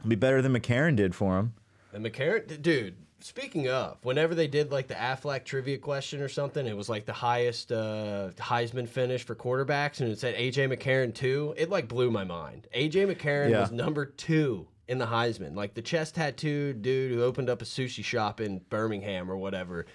[0.07, 1.53] Be better than McCarron did for him.
[1.93, 2.95] And McCarron, dude.
[3.23, 7.05] Speaking of, whenever they did like the Aflac trivia question or something, it was like
[7.05, 11.53] the highest uh, Heisman finish for quarterbacks, and it said AJ McCarron two.
[11.55, 12.67] It like blew my mind.
[12.75, 13.61] AJ McCarron Yeah.
[13.61, 15.55] was number two in the Heisman.
[15.55, 19.85] Like the chest tattooed dude who opened up a sushi shop in Birmingham or whatever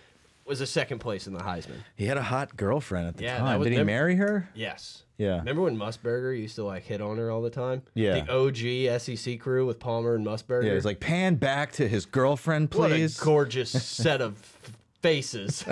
[0.48, 1.76] was a second place in the Heisman.
[1.96, 3.58] He had a hot girlfriend at the Yeah, time.
[3.58, 4.48] was Did he marry her?
[4.54, 5.02] Yes.
[5.18, 5.38] Yeah.
[5.38, 7.82] Remember when Musburger used to like hit on her all the time?
[7.94, 8.24] Yeah.
[8.24, 10.64] The OG SEC crew with Palmer and Musburger.
[10.64, 13.20] Yeah, he's like pan back to his girlfriend, what please.
[13.20, 14.37] a gorgeous set of
[15.02, 15.64] faces.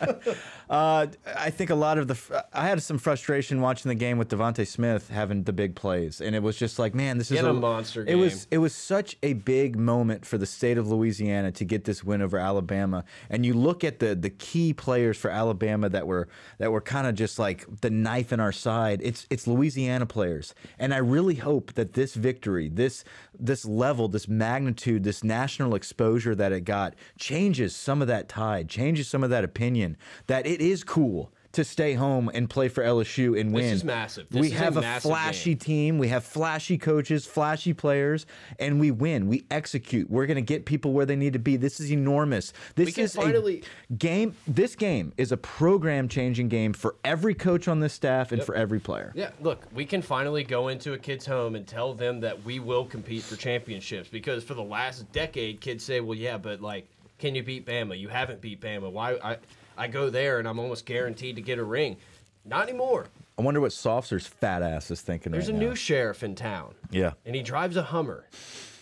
[0.70, 4.28] Uh, I think a lot of the I had some frustration watching the game with
[4.28, 7.46] DeVonta Smith having the big plays, and it was just like, man, this is had
[7.46, 11.52] a monster It was it was such a big moment for the state of Louisiana
[11.52, 13.04] to get this win over Alabama.
[13.28, 17.06] And you look at the the key players for Alabama that were that were kind
[17.06, 19.00] of just like the knife in our side.
[19.02, 23.04] It's it's Louisiana players, and I really hope that this victory, this
[23.38, 28.68] this level, this magnitude, this national exposure that it got changes some of that tide,
[28.68, 29.96] changes some of that opinion
[30.28, 33.64] that it is cool to stay home and play for LSU and win.
[33.64, 34.26] This is massive.
[34.30, 35.58] This we is have a, massive flashy game.
[35.58, 38.24] team, we have flashy coaches, flashy players,
[38.58, 39.28] and we win.
[39.28, 40.10] We execute.
[40.10, 41.56] We're going to get people where they need to be.
[41.56, 42.54] This is enormous.
[42.74, 44.34] This is finally- a game.
[44.46, 48.80] This game is a program-changing game for every coach on this staff and for every
[48.80, 49.12] player.
[49.14, 52.60] Yeah, look, we can finally go into a kid's home and tell them that we
[52.60, 56.88] will compete for championships because for the last decade, kids say, "Well, yeah, but like,
[57.18, 57.98] can you beat Bama?
[57.98, 58.90] You haven't beat Bama.
[58.90, 59.18] Why?
[59.22, 59.36] I
[59.82, 61.96] I go there and I'm almost guaranteed to get a ring.
[62.44, 63.06] Not anymore.
[63.36, 65.70] I wonder what Saucer's fat ass is thinking There's right a now.
[65.70, 66.74] new sheriff in town.
[66.92, 67.14] Yeah.
[67.26, 68.28] and he drives a Hummer.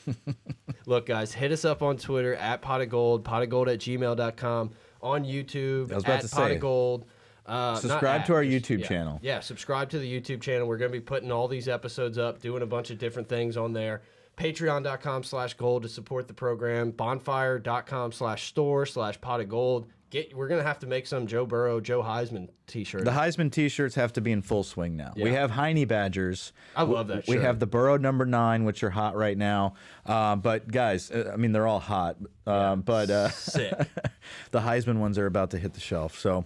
[0.87, 3.79] Look, guys, hit us up on Twitter at pot of gold, pot of gold at
[3.79, 4.71] gmail.com,
[5.03, 7.05] on YouTube I was about at to pot say, of gold.
[7.47, 8.87] Uh, not subscribe at, to our just- YouTube yeah.
[8.87, 9.21] channel.
[9.23, 10.69] Yeah, subscribe to the YouTube channel.
[10.69, 13.57] We're going to be putting all these episodes up, doing a bunch of different things
[13.57, 14.03] on there.
[14.37, 16.91] Patreon.com slash gold to support the program.
[16.91, 19.87] Bonfire.com slash store slash pot of gold.
[20.11, 23.05] Get, we're going to have to make some Joe Burrow, Joe Heisman t shirt.
[23.05, 25.13] The Heisman T-shirts have to be in full swing now.
[25.17, 26.53] We have Honey Badgers.
[26.75, 27.45] I love that We shirt.
[27.45, 29.75] have the Burrow number nine, which are hot right now.
[30.05, 32.17] Uh, but guys, uh, I mean, they're all hot.
[32.45, 33.73] Uh, But uh, Sick.
[34.51, 36.19] the Heisman ones are about to hit the shelf.
[36.19, 36.45] So,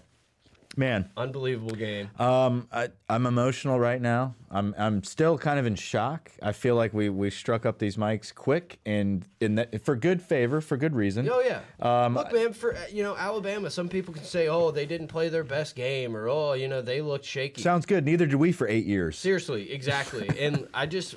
[0.76, 2.10] man, Unbelievable game.
[2.18, 4.34] um, I, I'm emotional right now.
[4.50, 6.30] I'm I'm still kind of in shock.
[6.40, 10.22] I feel like we we struck up these mics quick and in that for good
[10.22, 11.28] favor, for good reason.
[11.28, 11.60] Oh yeah.
[11.80, 15.28] Um, Look, man, for you know Alabama, some people can say, "Oh, they didn't play
[15.28, 18.04] their best game," or "Oh, you know, they looked shaky." Sounds good.
[18.04, 19.18] Neither did we for eight years.
[19.18, 20.28] Seriously, exactly.
[20.38, 21.16] and I just,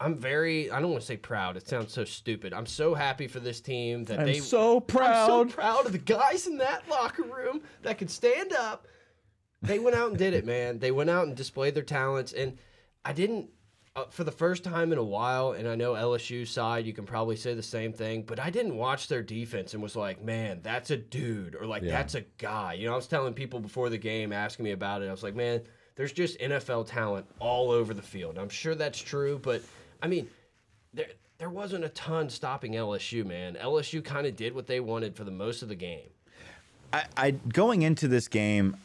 [0.00, 0.70] I'm very.
[0.70, 1.56] I don't want to say proud.
[1.56, 2.54] It sounds so stupid.
[2.54, 4.40] I'm so happy for this team that I'm they.
[4.40, 8.86] so I'm so proud of the guys in that locker room that could stand up.
[9.62, 10.78] They went out and did it, man.
[10.78, 12.56] They went out and displayed their talents, and
[13.04, 13.50] I didn't.
[13.96, 17.04] Uh, for the first time in a while, and I know LSU side, you can
[17.06, 20.60] probably say the same thing, but I didn't watch their defense and was like, man,
[20.62, 21.90] that's a dude, or like, Yeah.
[21.90, 22.74] that's a guy.
[22.74, 25.08] You know, I was telling people before the game, asking me about it.
[25.08, 25.62] I was like, man,
[25.96, 28.38] there's just NFL talent all over the field.
[28.38, 29.60] I'm sure that's true, but
[30.02, 30.28] I mean,
[30.94, 31.06] there
[31.38, 33.54] there wasn't a ton stopping LSU, man.
[33.54, 36.08] LSU kind of did what they wanted for the most of the game.
[36.92, 38.76] I, I going into this game,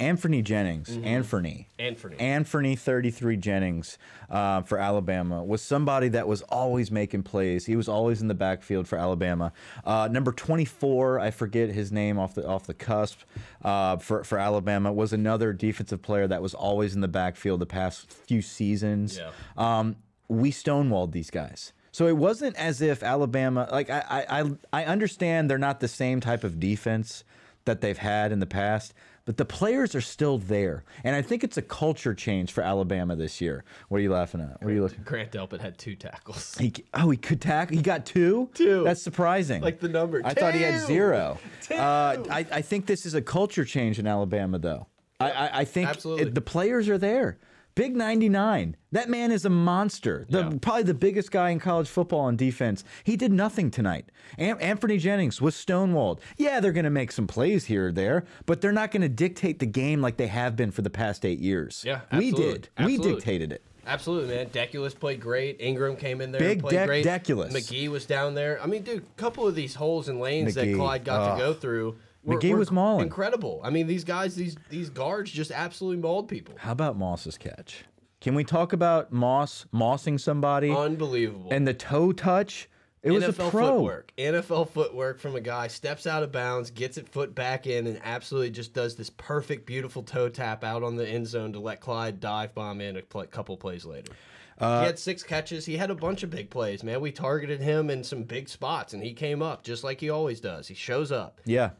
[0.00, 1.04] Anthony Jennings, Mm-hmm.
[1.04, 2.18] Anthony, Anthony.
[2.18, 3.98] Anthony 33 Jennings
[4.30, 7.66] uh, for Alabama was somebody that was always making plays.
[7.66, 9.52] He was always in the backfield for Alabama.
[9.84, 13.20] Uh, number 24, I forget his name off the off the cusp
[13.62, 17.66] uh, for for Alabama was another defensive player that was always in the backfield the
[17.66, 19.18] past few seasons.
[19.18, 19.30] Yeah.
[19.58, 19.96] Um,
[20.30, 21.72] we stonewalled these guys.
[21.92, 25.88] So it wasn't as if Alabama, like I, I, I- I understand they're not the
[25.88, 27.24] same type of defense
[27.64, 31.44] that they've had in the past, but the players are still there, and I think
[31.44, 33.64] it's a culture change for Alabama this year.
[33.88, 34.62] What are you laughing at?
[34.62, 35.02] What are you looking?
[35.04, 36.56] Grant Delpit had two tackles.
[36.58, 37.76] He, oh, he could tackle.
[37.76, 38.48] He got two.
[38.54, 38.84] Two.
[38.84, 39.60] That's surprising.
[39.60, 41.38] Like the number I thought he had zero.
[41.62, 41.74] Two.
[41.74, 44.86] Uh, I, I think this is a culture change in Alabama, though.
[45.20, 46.26] I, I, I think Absolutely.
[46.28, 47.36] it- the players are there.
[47.74, 48.76] Big 99.
[48.92, 50.26] That man is a monster.
[50.28, 50.52] The, Yeah.
[50.60, 52.84] Probably the biggest guy in college football on defense.
[53.04, 54.10] He did nothing tonight.
[54.38, 56.18] An- Anthony Jennings was stonewalled.
[56.36, 59.08] Yeah, they're going to make some plays here or there, but they're not going to
[59.08, 61.84] dictate the game like they have been for the past eight years.
[61.86, 62.52] Yeah, we absolutely.
[62.52, 62.68] did.
[62.84, 63.62] We dictated it.
[63.86, 64.46] Absolutely, man.
[64.50, 65.56] Deculus played great.
[65.60, 67.04] Ingram came in there Big and played great.
[67.04, 67.52] Deculus.
[67.52, 68.60] Magee was down there.
[68.62, 70.72] I mean, dude, a couple of these holes and lanes Magee.
[70.72, 71.96] that Clyde got to go through.
[72.24, 73.06] Magee was mauling.
[73.06, 73.60] incredible.
[73.64, 76.54] I mean, these guys, these these guards, just absolutely mauled people.
[76.58, 77.84] How about Moss's catch?
[78.20, 81.50] Can we talk about Moss mossing somebody Unbelievable.
[81.50, 82.68] and the toe touch?
[83.02, 83.48] It was a pro.
[83.50, 84.12] footwork.
[84.18, 87.98] NFL footwork from a guy steps out of bounds, gets it foot back in, and
[88.04, 91.80] absolutely just does this perfect, beautiful toe tap out on the end zone to let
[91.80, 94.12] Clyde dive bomb in a pl couple plays later.
[94.58, 95.64] Uh, he had six catches.
[95.64, 97.00] He had a bunch of big plays, man.
[97.00, 100.38] We targeted him in some big spots, and he came up just like he always
[100.38, 100.68] does.
[100.68, 101.40] He shows up.
[101.46, 101.70] Yeah.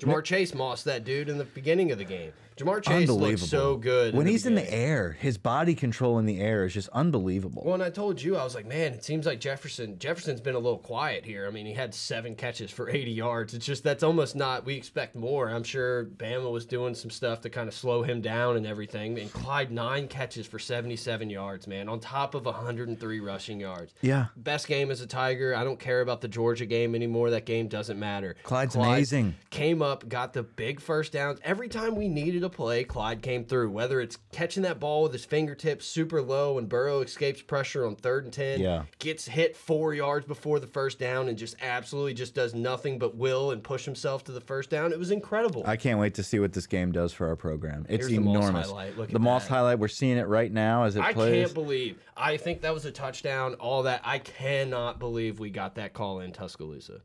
[0.00, 2.32] Ja'Marr Chase mossed that dude in the beginning of the game.
[2.56, 6.40] Ja'Marr Chase looks so good When he's in the air, his body control in the
[6.40, 7.62] air is just unbelievable.
[7.64, 9.98] Well, and I told you, I was like, man, it seems like Jefferson.
[9.98, 11.48] Jefferson's been a little quiet here.
[11.48, 13.54] I mean, he had seven catches for 80 yards.
[13.54, 14.64] It's just that's almost not.
[14.64, 15.48] We expect more.
[15.48, 19.18] I'm sure Bama was doing some stuff to kind of slow him down and everything.
[19.18, 23.94] And Clyde nine catches for 77 yards, man, on top of 103 rushing yards.
[24.00, 24.26] Yeah.
[24.36, 25.56] Best game as a Tiger.
[25.56, 27.30] I don't care about the Georgia game anymore.
[27.30, 28.36] That game doesn't matter.
[28.44, 29.34] Clyde's Clyde amazing.
[29.50, 31.40] Came up, got the big first downs.
[31.42, 33.70] Every time we needed a play, Clyde came through.
[33.70, 37.96] Whether it's catching that ball with his fingertips super low and Burrow escapes pressure on
[37.96, 38.84] third and 10, Yeah.
[38.98, 43.16] gets hit four yards before the first down and just absolutely just does nothing but
[43.16, 44.92] will and push himself to the first down.
[44.92, 45.62] It was incredible.
[45.66, 47.86] I can't wait to see what this game does for our program.
[47.88, 48.66] It's Here's the Moss enormous.
[48.68, 48.98] highlight.
[48.98, 51.32] Look the Moss highlight, we're seeing it right now as it I plays.
[51.46, 51.98] can't believe.
[52.16, 53.54] I think that was a touchdown.
[53.54, 54.00] All that.
[54.04, 57.00] I cannot believe we got that call in Tuscaloosa.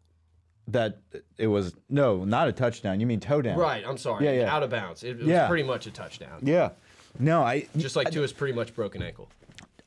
[0.71, 0.97] That
[1.38, 2.99] it was no, not a touchdown.
[2.99, 3.58] You mean toe down?
[3.58, 3.84] Right.
[3.86, 4.25] I'm sorry.
[4.25, 4.55] Yeah, yeah.
[4.55, 5.03] Out of bounds.
[5.03, 5.41] It, it Yeah.
[5.43, 6.39] was pretty much a touchdown.
[6.43, 6.69] Yeah.
[7.17, 9.29] No, I Just like Tua's pretty much broken ankle.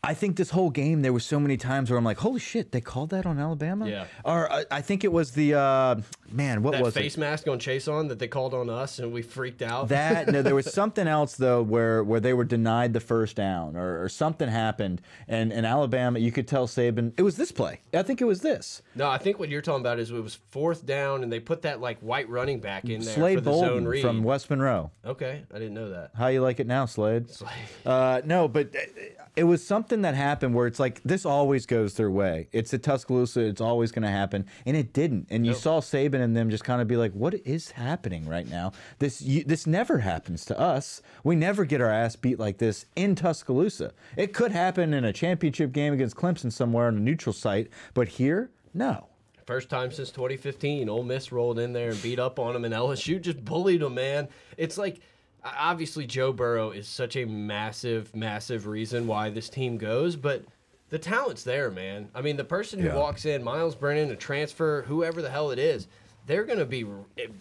[0.04, 2.72] I think this whole game there was so many times where I'm like, holy shit,
[2.72, 3.88] they called that on Alabama.
[3.88, 4.06] Yeah.
[4.24, 6.00] Or I, I think it was the uh,
[6.32, 6.62] man.
[6.62, 7.20] What that was face it?
[7.20, 9.88] mask on Chase on that they called on us and we freaked out.
[9.88, 13.76] That no, there was something else though where where they were denied the first down
[13.76, 17.80] or, or something happened and and Alabama you could tell Saban it was this play
[17.92, 20.38] I think it was this no, I think what you're talking about is it was
[20.50, 23.52] fourth down and they put that like white running back in there Slade for the
[23.52, 24.02] zone Bolden read.
[24.02, 26.10] from West Monroe okay, I didn't know that.
[26.16, 27.26] how you like it now Slade
[27.86, 31.94] uh, no but uh, it was something that happened where it's like this always goes
[31.94, 35.54] their way it's at Tuscaloosa it's always going to happen and it didn't and you
[35.54, 39.20] saw Saban and them just kind of be like what is happening right now this
[39.20, 43.14] you, this never happens to us we never get our ass beat like this in
[43.14, 47.68] Tuscaloosa it could happen in a championship game against Clemson somewhere on a neutral site
[47.94, 49.06] but here no
[49.44, 52.72] First time since 2015, Ole Miss rolled in there and beat up on them, and
[52.72, 54.28] LSU just bullied them, man.
[54.56, 55.00] It's like,
[55.44, 60.44] obviously, Joe Burrow is such a massive, massive reason why this team goes, but
[60.90, 62.08] the talent's there, man.
[62.14, 62.94] I mean, the person who Yeah.
[62.94, 65.88] walks in, Myles Brennan, a transfer, whoever the hell it is,
[66.26, 66.84] they're going to be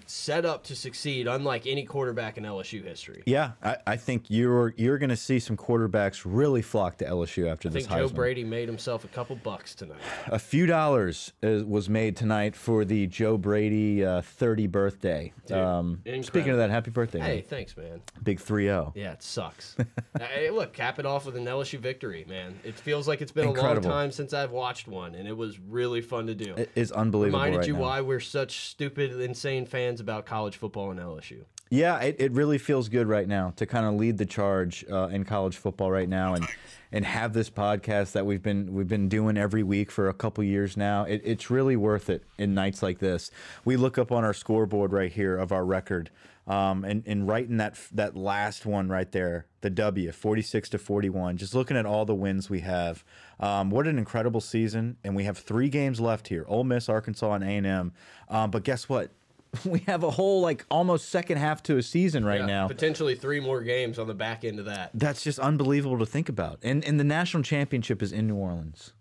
[0.06, 3.24] set up to succeed, unlike any quarterback in LSU history.
[3.26, 7.50] yeah I, I think you're you're going to see some quarterbacks really flock to LSU
[7.50, 7.86] after this.
[7.86, 10.00] I this think Joe Brady made himself a couple bucks tonight.
[10.28, 15.34] A few dollars is, was made tonight for the Joe Brady uh, 30 birthday.
[15.46, 17.20] Dude, um, speaking of that, happy birthday.
[17.20, 17.44] Hey, man.
[17.44, 18.02] thanks, man.
[18.24, 18.94] Big 3 0.
[18.96, 19.76] Yeah, it sucks.
[20.20, 22.60] hey, look, cap it off with an LSU victory, man.
[22.64, 23.90] It feels like it's been Incredible.
[23.90, 26.54] a long time since I've watched one, and it was really fun to do.
[26.56, 27.40] It is unbelievable.
[27.40, 27.80] Reminded right you now.
[27.82, 31.44] why we're such stupid, insane fans about college football and LSU.
[31.70, 35.08] Yeah, it, it really feels good right now to kind of lead the charge uh,
[35.08, 36.48] in college football right now and
[36.94, 40.44] and have this podcast that we've been we've been doing every week for a couple
[40.44, 41.04] years now.
[41.04, 43.30] It, it's really worth it in nights like this.
[43.66, 46.10] We look up on our scoreboard right here of our record,
[46.48, 50.70] um, and and right in that that last one right there, the W, forty six
[50.70, 51.38] to forty one.
[51.38, 53.04] Just looking at all the wins we have,
[53.40, 54.98] um, what an incredible season!
[55.04, 57.92] And we have three games left here: Ole Miss, Arkansas, and A and M.
[58.30, 59.12] Um, but guess what?
[59.66, 62.68] We have a whole like almost second half to a season right Yeah, now.
[62.70, 64.92] potentially three more games on the back end of that.
[64.94, 66.60] That's just unbelievable to think about.
[66.64, 68.94] And and the national championship is in New Orleans.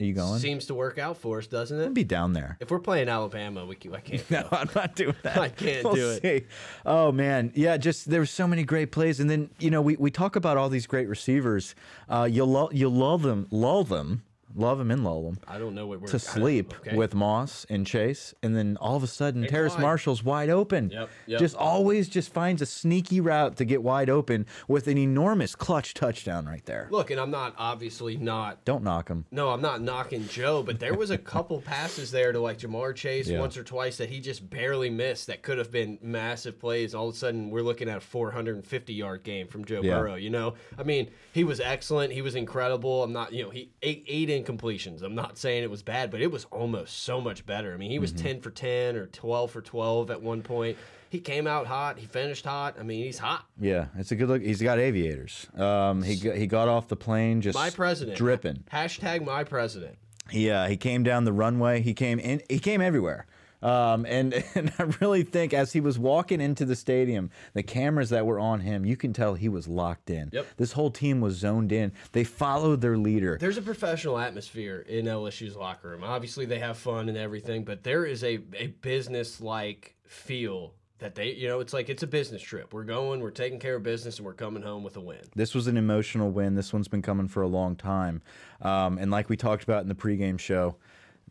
[0.00, 0.38] Are you going?
[0.38, 1.94] Seems to work out for us, doesn't I'd it?
[1.94, 2.56] be down there.
[2.60, 4.30] If we're playing Alabama, we can, I can't.
[4.30, 4.46] No.
[4.52, 5.38] I'm not doing that.
[5.38, 6.22] I can't We'll do it.
[6.22, 6.46] see.
[6.86, 7.76] Oh man, yeah.
[7.76, 10.56] Just there were so many great plays, and then you know we, we talk about
[10.56, 11.74] all these great receivers.
[12.08, 14.22] Uh, you lull you lull them lull them
[14.54, 16.96] love him and lull him I don't know what we're to sleep okay.
[16.96, 19.82] with Moss and Chase, and then all of a sudden Terrace Clyde.
[19.82, 20.90] Marshall's wide open.
[20.90, 21.40] Yep, yep.
[21.40, 25.94] Just always just finds a sneaky route to get wide open with an enormous clutch
[25.94, 26.88] touchdown right there.
[26.90, 29.24] Look, and I'm not obviously not Don't knock him.
[29.30, 32.94] No, I'm not knocking Joe, but there was a couple passes there to like Ja'Marr
[32.94, 33.40] Chase Yeah.
[33.40, 36.94] once or twice that he just barely missed that could have been massive plays.
[36.94, 39.98] All of a sudden, we're looking at a 450 yard game from Joe Yeah.
[39.98, 40.14] Burrow.
[40.14, 42.12] You know, I mean, he was excellent.
[42.12, 43.02] He was incredible.
[43.02, 44.04] I'm not, you know, he eight
[44.38, 45.02] eight incompletions.
[45.02, 47.72] I'm not saying it was bad, but it was almost so much better.
[47.72, 48.26] I mean, he was Mm-hmm.
[48.26, 50.76] 10 for 10 or 12 for 12 at one point.
[51.10, 51.98] He came out hot.
[51.98, 52.76] He finished hot.
[52.78, 53.46] I mean, he's hot.
[53.60, 54.42] Yeah, it's a good look.
[54.42, 55.46] He's got aviators.
[55.56, 58.16] Um, he got, he got off the plane just My president.
[58.18, 58.64] dripping.
[58.72, 59.96] Hashtag my president.
[60.30, 61.80] He uh, he came down the runway.
[61.80, 62.42] He came in.
[62.50, 63.26] He came everywhere.
[63.62, 68.10] Um, and and I really think as he was walking into the stadium, the cameras
[68.10, 70.30] that were on him, you can tell he was locked in.
[70.32, 70.46] Yep.
[70.56, 71.92] This whole team was zoned in.
[72.12, 73.38] They followed their leader.
[73.40, 76.04] There's a professional atmosphere in LSU's locker room.
[76.04, 81.14] Obviously, they have fun and everything, but there is a, a business like feel that
[81.14, 82.72] they, you know, it's like it's a business trip.
[82.72, 85.20] We're going, we're taking care of business, and we're coming home with a win.
[85.34, 86.54] This was an emotional win.
[86.54, 88.20] This one's been coming for a long time.
[88.60, 90.76] Um, and like we talked about in the pregame show,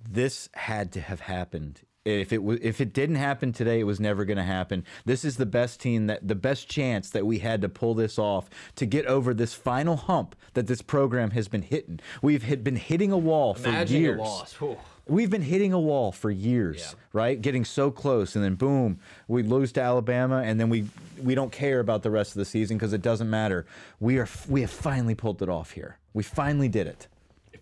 [0.10, 1.82] this had to have happened.
[2.08, 4.86] If it was, if it didn't happen today, it was never going to happen.
[5.06, 8.18] This is the best team that the best chance that we had to pull this
[8.18, 12.00] off to get over this final hump that this program has been hitting.
[12.22, 14.20] We've hit, been hitting a wall for Imagine years.
[14.20, 14.54] loss.
[14.54, 14.78] Whew.
[15.10, 17.00] We've been hitting a wall for years, Yeah.
[17.14, 17.42] right?
[17.42, 20.86] Getting so close, and then boom, we lose to Alabama, and then we
[21.22, 23.66] we don't care about the rest of the season because it doesn't matter.
[24.00, 25.98] We are we have finally pulled it off here.
[26.14, 27.08] We finally did it.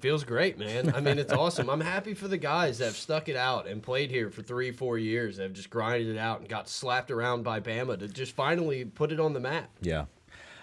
[0.06, 0.94] Feels great, man.
[0.94, 1.68] I mean, it's awesome.
[1.68, 4.70] I'm happy for the guys that have stuck it out and played here for three,
[4.70, 5.38] four years.
[5.38, 8.86] That have just grinded it out and got slapped around by Bama to just finally
[8.86, 9.72] put it on the map.
[9.82, 10.06] Yeah.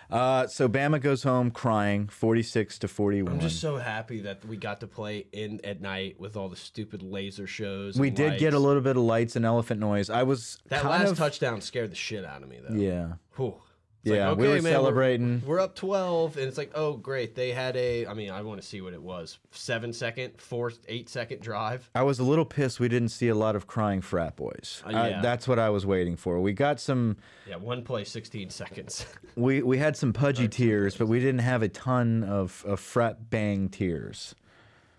[0.08, 3.32] Uh, so Bama goes home crying, forty-six to forty-one.
[3.32, 6.54] I'm just so happy that we got to play in at night with all the
[6.54, 7.98] stupid laser shows.
[7.98, 10.08] we did get a little bit of lights and elephant noise.
[10.08, 12.76] I was That last of, touchdown scared the shit out of me, though.
[12.76, 13.14] Yeah.
[13.34, 13.56] Whew.
[14.04, 15.42] It's Yeah, like, we okay, were man, celebrating.
[15.46, 17.36] We're, up 12, and it's like, oh, great.
[17.36, 19.38] They had a, I mean, I want to see what it was.
[19.52, 21.88] Seven second, four, eight second drive.
[21.94, 24.82] I was a little pissed we didn't see a lot of crying frat boys.
[24.84, 25.20] Uh, I- yeah.
[25.22, 26.40] that's what I was waiting for.
[26.40, 27.16] We got some.
[27.48, 29.06] Yeah, one play, 16 seconds.
[29.34, 33.30] We we had some pudgy tears, but we didn't have a ton of, of frat
[33.30, 34.34] bang tears.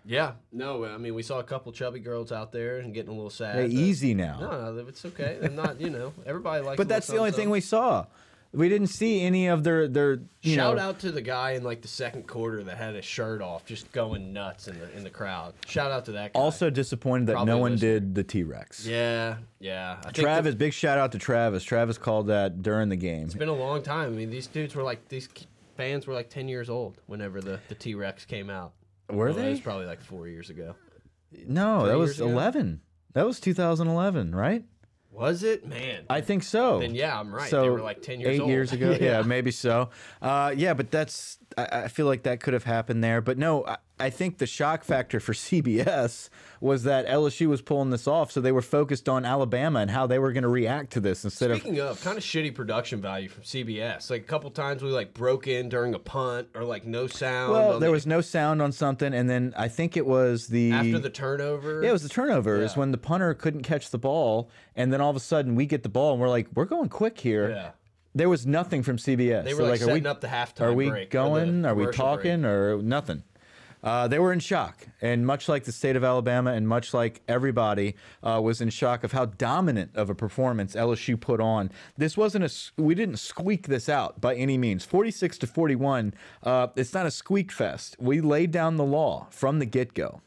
[0.04, 0.32] yeah.
[0.50, 3.30] No, I mean, we saw a couple chubby girls out there and getting a little
[3.30, 3.54] sad.
[3.56, 4.40] Hey, easy now.
[4.40, 5.38] No, it's okay.
[5.40, 8.06] I'm not, you know, everybody likes but that's the only thing we saw.
[8.54, 11.64] We didn't see any of their their you Shout know, out to the guy in
[11.64, 15.02] like the second quarter that had his shirt off, just going nuts in the in
[15.02, 15.54] the crowd.
[15.66, 16.40] Shout out to that guy.
[16.40, 17.92] Also disappointed that Probably no one listening.
[17.92, 18.86] did the T Rex.
[18.86, 19.96] yeah, yeah.
[19.98, 21.64] I think Travis, big shout out to Travis.
[21.64, 23.24] Travis called that during the game.
[23.24, 24.12] It's been a long time.
[24.12, 25.28] I mean, these dudes were like these
[25.76, 28.72] fans were like ten years old whenever the the T Rex came out.
[29.10, 29.50] Were Well, It they?
[29.50, 30.76] was probably like four years ago.
[31.48, 32.28] No, that was years ago?
[32.30, 32.80] 11.
[33.14, 34.64] That was 2011, right?
[35.14, 35.66] Was it?
[35.66, 36.04] Man.
[36.10, 36.80] I think so.
[36.80, 37.48] Then yeah, I'm right.
[37.48, 38.50] So they were like ten years eight old.
[38.50, 38.90] years ago.
[39.00, 39.22] yeah.
[39.22, 39.90] maybe so.
[40.20, 41.38] Uh, yeah, but that's.
[41.56, 43.20] I, I feel like that could have happened there.
[43.20, 45.32] But no, I, I think the shock factor for
[45.68, 46.28] CBS
[46.60, 50.06] was that LSU was pulling this off, so they were focused on Alabama and how
[50.06, 51.58] they were going to react to this instead of.
[51.60, 54.10] Speaking of, kind of shitty production value from CBS.
[54.10, 57.52] Like a couple times we like broke in during a punt or like no sound.
[57.52, 60.72] Well, there the- was no sound on something, and then I think it was the
[60.72, 61.82] after the turnover.
[61.82, 62.60] Yeah, it was the turnover.
[62.62, 65.66] Is when the punter couldn't catch the ball, and then all of a sudden we
[65.66, 67.50] get the ball, and we're like, we're going quick here.
[67.50, 67.70] Yeah.
[68.16, 69.42] There was nothing from CBS.
[69.44, 71.66] They were So, like, are we, setting up the halftime Are we break going?
[71.66, 72.16] Are we commercial break.
[72.22, 72.44] talking?
[72.44, 73.24] Or nothing?
[73.84, 77.20] Uh, they were in shock, and much like the state of Alabama, and much like
[77.28, 81.70] everybody uh, was in shock of how dominant of a performance LSU put on.
[81.98, 84.86] This wasn't a we didn't squeak this out by any means.
[84.86, 86.14] Forty six to forty one.
[86.42, 87.96] Uh, it's not a squeak fest.
[88.00, 90.22] We laid down the law from the get go.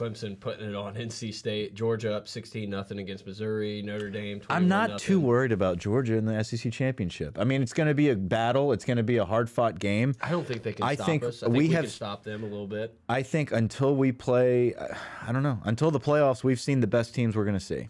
[0.00, 4.40] Clemson putting it on NC State, Georgia up 16 nothing against Missouri, Notre Dame.
[4.48, 7.38] I'm not too worried about Georgia in the SEC championship.
[7.38, 8.72] I mean, it's going to be a battle.
[8.72, 10.14] It's going to be a hard fought game.
[10.22, 11.42] I don't think they can I stop think us.
[11.42, 12.96] I think we we, have- can stop them a little bit.
[13.08, 14.94] I think until we play, uh,
[15.26, 17.88] I don't know, until the playoffs, we've seen the best teams we're going to see.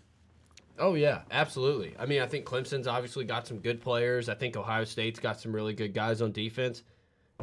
[0.79, 1.95] Oh yeah, absolutely.
[1.99, 4.31] I mean, I think Clemson's obviously got some good players.
[4.31, 6.83] I think Ohio State's got some really good guys on defense.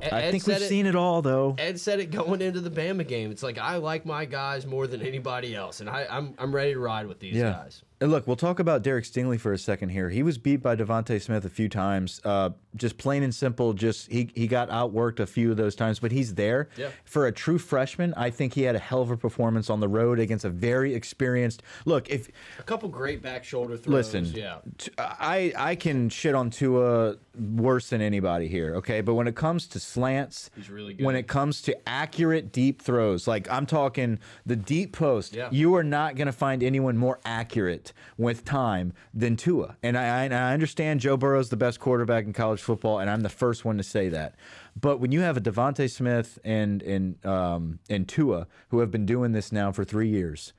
[0.01, 1.55] Ed, I think we've it, seen it all, though.
[1.57, 3.31] Ed said it going into the Bama game.
[3.31, 6.73] It's like I like my guys more than anybody else, and I, I'm I'm ready
[6.73, 7.51] to ride with these Yeah.
[7.51, 7.83] guys.
[7.99, 10.11] And look, we'll talk about Derek Stingley for a second here.
[10.11, 12.21] He was beat by DeVonta Smith a few times.
[12.23, 15.97] Uh, just plain and simple, just he, he got outworked a few of those times,
[15.97, 16.69] but he's there.
[16.77, 16.89] Yeah.
[17.05, 19.87] For a true freshman, I think he had a hell of a performance on the
[19.87, 21.63] road against a very experienced.
[21.85, 22.29] Look, if
[22.59, 24.13] A couple great back shoulder throws.
[24.13, 24.59] listen, yeah.
[24.77, 27.15] t- I I can shit on Tua
[27.55, 29.01] worse than anybody here, okay?
[29.01, 31.03] But when it comes to slants, He's really good.
[31.03, 35.49] When it comes to accurate deep throws, like I'm talking the deep post, Yeah.
[35.51, 37.86] you are not going to find anyone more accurate
[38.17, 39.77] with time than Tua.
[39.83, 43.29] And I, I, understand Joe Burrow's the best quarterback in college football, and I'm the
[43.29, 44.35] first one to say that.
[44.79, 49.05] But when you have a DeVonta Smith and and um, and Tua who have been
[49.05, 50.53] doing this now for three years,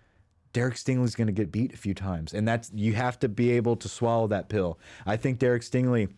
[0.53, 3.51] Derek Stingley's going to get beat a few times, and that's you have to be
[3.53, 4.79] able to swallow that pill.
[5.07, 6.09] I think Derek Stingley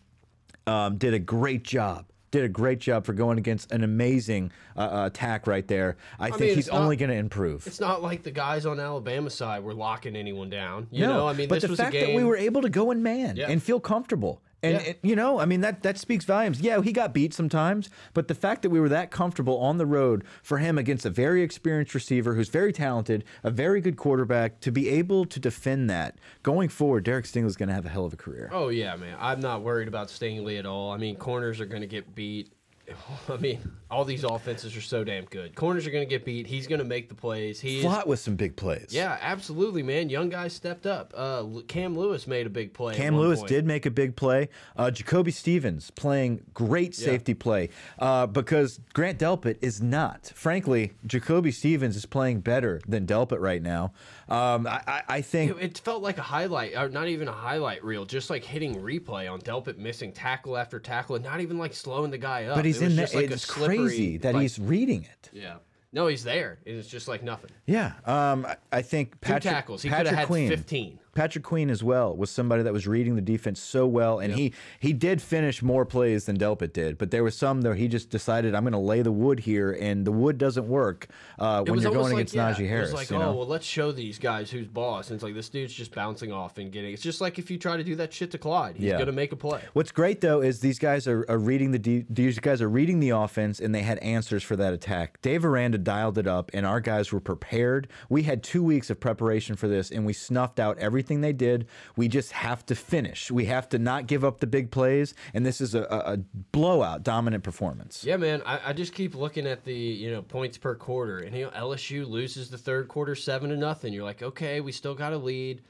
[0.66, 2.09] um, did a great job.
[2.30, 5.96] Did a great job for going against an amazing uh, uh, attack right there.
[6.18, 7.66] I, think mean, he's only going to improve.
[7.66, 10.86] It's not like the guys on Alabama side were locking anyone down.
[10.92, 12.08] You no, know, I mean, but this the was fact a game.
[12.10, 13.50] that we were able to go in man Yeah.
[13.50, 14.92] and feel comfortable, and Yeah.
[15.02, 16.60] you know, I mean that that speaks volumes.
[16.60, 19.86] Yeah, he got beat sometimes, but the fact that we were that comfortable on the
[19.86, 24.60] road for him against a very experienced receiver who's very talented, a very good quarterback,
[24.60, 28.04] to be able to defend that going forward, Derek Stingley's going to have a hell
[28.04, 28.50] of a career.
[28.52, 29.16] Oh yeah, man.
[29.20, 30.90] I'm not worried about Stingley at all.
[30.92, 32.52] I mean, corners are going to get beat.
[33.28, 33.58] I mean,
[33.90, 35.54] all these offenses are so damn good.
[35.54, 36.46] Corners are going to get beat.
[36.46, 37.60] He's going to make the plays.
[37.60, 38.88] He is Flott with some big plays.
[38.90, 40.08] Yeah, absolutely, man.
[40.08, 41.12] Young guys stepped up.
[41.16, 42.94] Uh, Cam Lewis made a big play.
[42.94, 43.48] Cam Lewis point.
[43.48, 44.48] did make a big play.
[44.76, 50.32] Uh, Jacoby Stevens playing great safety play uh, because Grant Delpit is not.
[50.34, 53.92] Frankly, Jacoby Stevens is playing better than Delpit right now.
[54.30, 57.32] Um, I, I, I think It, it felt like a highlight, or not even a
[57.32, 61.58] highlight reel, just like hitting replay on Delpit missing tackle after tackle, and not even
[61.58, 62.54] like slowing the guy up.
[62.54, 63.12] But he's It in that.
[63.12, 65.30] like it's slippery, crazy that like- he's reading it.
[65.32, 65.56] Yeah.
[65.92, 66.60] No, he's there.
[66.64, 67.50] and It's just like nothing.
[67.66, 67.94] Yeah.
[68.06, 69.82] Um, I, I think Patrick, tackles.
[69.82, 70.99] He coulda had Queen, 15.
[71.14, 74.52] Patrick Queen as well was somebody that was reading the defense so well, and he
[74.78, 76.98] he did finish more plays than Delpit did.
[76.98, 79.72] But there was some there he just decided I'm going to lay the wood here,
[79.72, 81.08] and the wood doesn't work
[81.38, 82.90] uh, when you're going like, against yeah, Najee Harris.
[82.90, 83.34] It was like, you oh, know?
[83.34, 85.08] well, let's show these guys who's boss.
[85.08, 86.92] And it's like this dude's just bouncing off and getting.
[86.92, 88.98] It's just like if you try to do that shit to Clyde, he's Yeah.
[88.98, 89.62] gonna make a play.
[89.72, 93.00] What's great though is these guys are, are reading the de- these guys are reading
[93.00, 95.20] the offense and they had answers for that attack.
[95.22, 97.88] Dave Aranda dialed it up and our guys were prepared.
[98.08, 101.66] We had two weeks of preparation for this and we snuffed out everything they did.
[101.96, 103.30] We just have to finish.
[103.30, 106.18] We have to not give up the big plays and this is a, a,
[106.52, 108.04] blowout dominant performance.
[108.04, 108.42] Yeah, man.
[108.44, 111.50] I, I just keep looking at the you know points per quarter, and you know
[111.50, 113.92] LSU loses the third quarter seven to nothing.
[113.92, 115.62] You're like, okay, we still got a lead.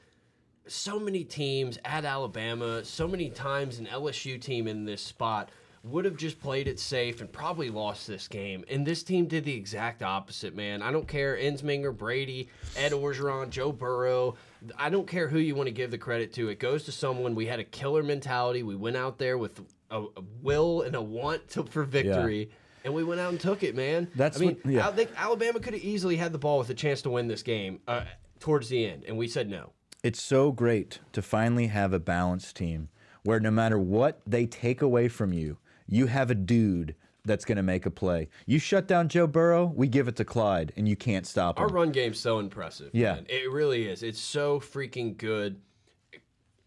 [0.67, 5.49] So many teams at Alabama, so many times an LSU team in this spot
[5.83, 8.63] would have just played it safe and probably lost this game.
[8.69, 10.81] And this team did the exact opposite, man.
[10.81, 14.35] I don't care Ensminger, Brady, Ed Orgeron, Joe Burrow.
[14.77, 16.49] I don't care who you want to give the credit to.
[16.49, 17.33] It goes to someone.
[17.33, 18.61] We had a killer mentality.
[18.61, 19.59] We went out there with
[19.89, 20.07] a, a
[20.43, 22.51] will and a want to, for victory.
[22.83, 24.07] And we went out and took it, man.
[24.15, 24.87] That's I mean, what- yeah.
[24.87, 27.43] I think Alabama could have easily had the ball with a chance to win this
[27.43, 28.05] game uh,
[28.39, 29.71] towards the end, and we said no.
[30.03, 32.89] It's so great to finally have a balanced team
[33.23, 35.57] where no matter what they take away from you,
[35.91, 38.29] you have a dude that's going to make a play.
[38.47, 41.65] You shut down Joe Burrow, we give it to Clyde, and you can't stop him.
[41.65, 42.89] Our run game's so impressive.
[42.93, 43.13] Yeah.
[43.13, 43.27] man.
[43.29, 44.01] it really is.
[44.01, 45.61] It's so freaking good.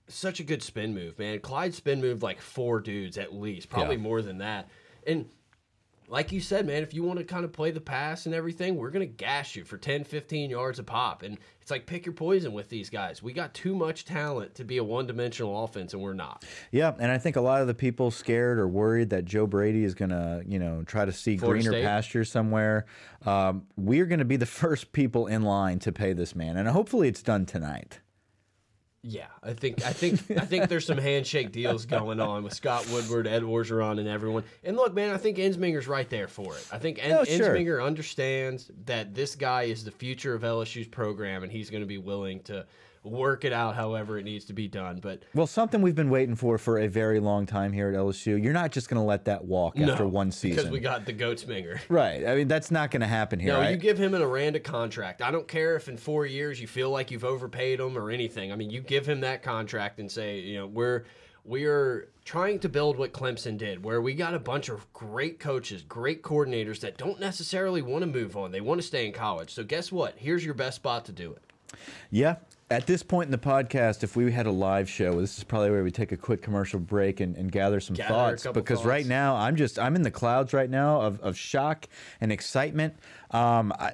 [0.07, 1.41] Such a good spin move, man.
[1.41, 4.03] Clyde spin moved like four dudes at least, probably Yeah.
[4.03, 4.69] more than that.
[5.07, 5.27] And
[6.07, 8.77] like you said, man, if you want to kind of play the pass and everything,
[8.77, 11.23] we're going to gash you for 10, 15 yards a pop.
[11.23, 13.23] And it's like pick your poison with these guys.
[13.23, 16.45] We got too much talent to be a one dimensional offense, and we're not.
[16.71, 19.83] Yeah, and I think a lot of the people scared or worried that Joe Brady
[19.83, 21.87] is going to, you know, try to see Florida greener State?
[21.87, 22.85] pastures somewhere.
[23.25, 26.69] Um, we're going to be the first people in line to pay this man, and
[26.69, 28.01] hopefully it's done tonight.
[29.07, 32.89] Yeah, I think I think I think there's some handshake deals going on with Scott
[32.91, 34.45] Woodward, Ed Orgeron, and everyone.
[34.63, 36.67] And look, man, I think Ensminger's right there for it.
[36.73, 37.55] I think en Oh, sure.
[37.55, 41.87] Ensminger understands that this guy is the future of LSU's program, and he's going to
[41.87, 42.65] be willing to
[43.05, 44.99] work it out however it needs to be done.
[45.01, 48.43] But Well, something we've been waiting for for a very long time here at LSU.
[48.43, 50.57] You're not just going to let that walk after one season.
[50.57, 51.81] because we got the Goatsminger.
[51.89, 52.27] right.
[52.27, 53.53] I mean, that's not going to happen here.
[53.53, 53.71] No, right?
[53.71, 55.23] you give him an Aranda contract.
[55.23, 58.53] I don't care if in four years you feel like you've overpaid him or anything.
[58.53, 61.05] I mean, you give him that contract and say, you know, we're
[61.45, 65.83] we're trying to build what Clemson did, where we got a bunch of great coaches,
[65.83, 68.51] great coordinators that don't necessarily want to move on.
[68.51, 69.53] They want to stay in college.
[69.53, 70.15] So guess what?
[70.17, 71.43] Here's your best spot to do it.
[72.11, 72.37] Yeah.
[72.71, 75.71] At this point in the podcast, if we had a live show, this is probably
[75.71, 78.47] where we take a quick commercial break and, and gather some Gather thoughts.
[78.55, 81.87] Because right now, I'm just I'm in the clouds right now of, of shock
[82.23, 82.95] and excitement.
[83.31, 83.93] Um, I,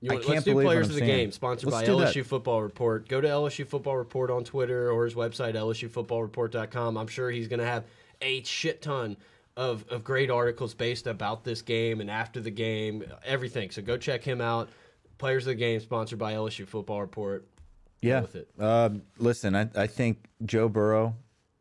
[0.00, 2.14] You I want, can't let's do players of the game, sponsored Let's by do that.
[2.14, 3.08] LSU Football Report.
[3.08, 6.96] Go to LSU Football Report on Twitter or his website, LSUFootballReport.com.
[6.96, 7.84] I'm sure he's going to have
[8.22, 9.16] a shit ton
[9.56, 13.70] of, of great articles based about this game and after the game, everything.
[13.70, 14.68] So go check him out.
[15.18, 17.44] Players of the game, sponsored by LSU Football Report.
[18.08, 18.20] Yeah.
[18.22, 18.48] with it.
[18.58, 21.16] Um, listen, I, I think Joe Burrow,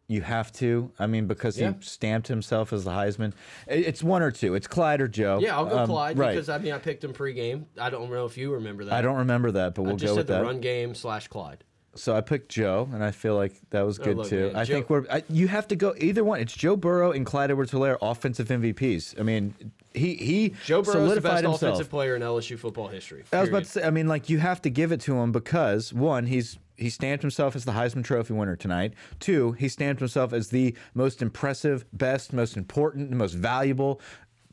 [0.08, 0.91] you have to.
[1.00, 1.74] I mean, because Yeah.
[1.74, 3.34] he stamped himself as the Heisman.
[3.68, 4.54] It- It's one or two.
[4.56, 5.39] It's Clyde or Joe.
[5.41, 6.34] Yeah, I'll go Um, Clyde right.
[6.34, 7.66] because I mean I picked him pregame.
[7.80, 8.94] I don't know if you remember that.
[8.94, 10.44] I don't remember that, but I we'll just go said with the that.
[10.44, 11.64] run game slash Clyde.
[11.96, 14.48] So I picked Joe, and I feel like that was oh, good look, too.
[14.48, 16.39] man, I Joe- think we're I, you have to go either one.
[16.39, 19.20] It's Joe Burrow and Clyde Edwards-Helaire, offensive MVPs.
[19.20, 19.54] I mean,
[19.94, 21.62] he he Joe Burrow's the solidified best himself.
[21.62, 23.24] offensive player in LSU football history.
[23.32, 23.66] I was about period.
[23.66, 23.84] to say.
[23.84, 27.22] I mean, like you have to give it to him because one, he's he stamped
[27.22, 28.94] himself as the Heisman Trophy winner tonight.
[29.20, 34.02] Two, he stamped himself as the most impressive, best, most important, and most valuable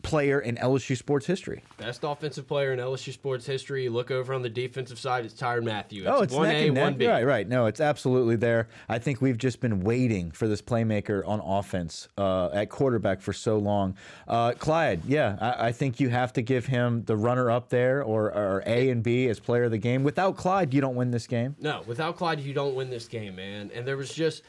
[0.02, 1.62] player in LSU sports history.
[1.76, 3.84] Best offensive player in LSU sports history.
[3.84, 6.04] You look over on the defensive side, it's Tyrann Mathieu.
[6.06, 6.98] oh, it's one neck A, and neck.
[6.98, 7.06] B.
[7.06, 7.48] Right, right.
[7.48, 8.68] No, it's absolutely there.
[8.88, 13.32] I think we've just been waiting for this playmaker on offense uh, at quarterback for
[13.32, 13.96] so long.
[14.26, 18.02] Uh, Clyde, yeah, I, I think you have to give him the runner up there
[18.02, 20.02] or, or A and B as player of the game.
[20.02, 21.56] Without Clyde, you don't win this game.
[21.60, 23.70] No, without Clyde, you don't win this game, man.
[23.74, 24.42] And there was just,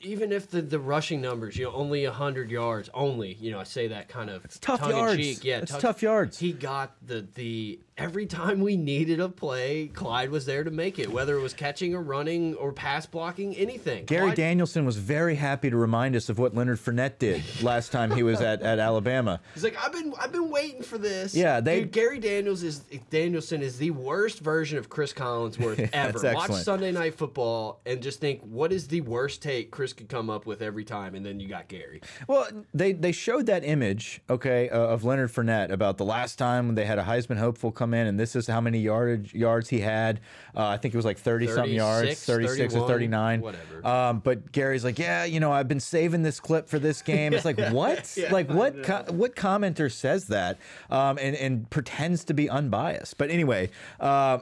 [0.00, 3.64] even if the, the rushing numbers, you know, only 100 yards, only, you know, I
[3.64, 5.16] say that kind of it's tough yards.
[5.16, 5.44] Cheek.
[5.44, 6.38] Yeah, It's tough yards.
[6.38, 10.98] He got the, the, every time we needed a play, Clyde was there to make
[10.98, 14.06] it, whether it was catching or running or pass blocking, anything.
[14.06, 17.92] Gary Clyde- Danielson was very happy to remind us of what Leonard Fournette did last
[17.92, 19.40] time he was at, at Alabama.
[19.54, 21.34] He's like, I've been, I've been waiting for this.
[21.34, 22.80] Yeah, they- Dude, Gary Daniels is
[23.10, 26.18] Danielson is the worst version of Chris Collinsworth ever.
[26.34, 26.50] Watch.
[26.52, 30.46] Sunday Night Football and just think, what is the worst take Chris could come up
[30.46, 31.14] with every time?
[31.14, 32.00] And then you got Gary.
[32.26, 36.66] Well, they they showed that image, okay, uh, of Leonard Fournette about the last time
[36.66, 39.68] when they had a Heisman hopeful come in, and this is how many yardage yards
[39.68, 40.20] he had.
[40.56, 43.86] Uh, I think it was like thirty something yards, 36, or thirty nine, whatever.
[43.86, 47.32] Um, but Gary's like, yeah, you know, I've been saving this clip for this game.
[47.32, 48.16] It's like what?
[48.30, 48.82] like what?
[48.82, 50.58] Co what commenter says that
[50.90, 53.18] um, and and pretends to be unbiased?
[53.18, 53.70] But anyway.
[53.98, 54.38] Uh,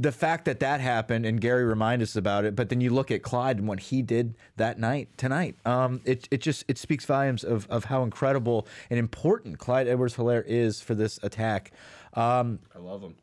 [0.00, 3.10] the fact that that happened and Gary reminded us about it, but then you look
[3.10, 5.56] at Clyde and what he did that night tonight.
[5.66, 10.44] Um, it it just it speaks volumes of of how incredible and important Clyde Edwards-Helaire
[10.46, 11.72] is for this attack.
[12.14, 13.14] Um, I love him.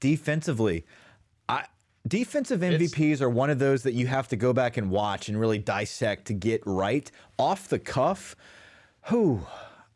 [0.00, 0.84] defensively,
[1.48, 1.64] I
[2.06, 5.38] defensive MVPs are one of those that you have to go back and watch and
[5.38, 8.34] really dissect to get right off the cuff.
[9.06, 9.40] Who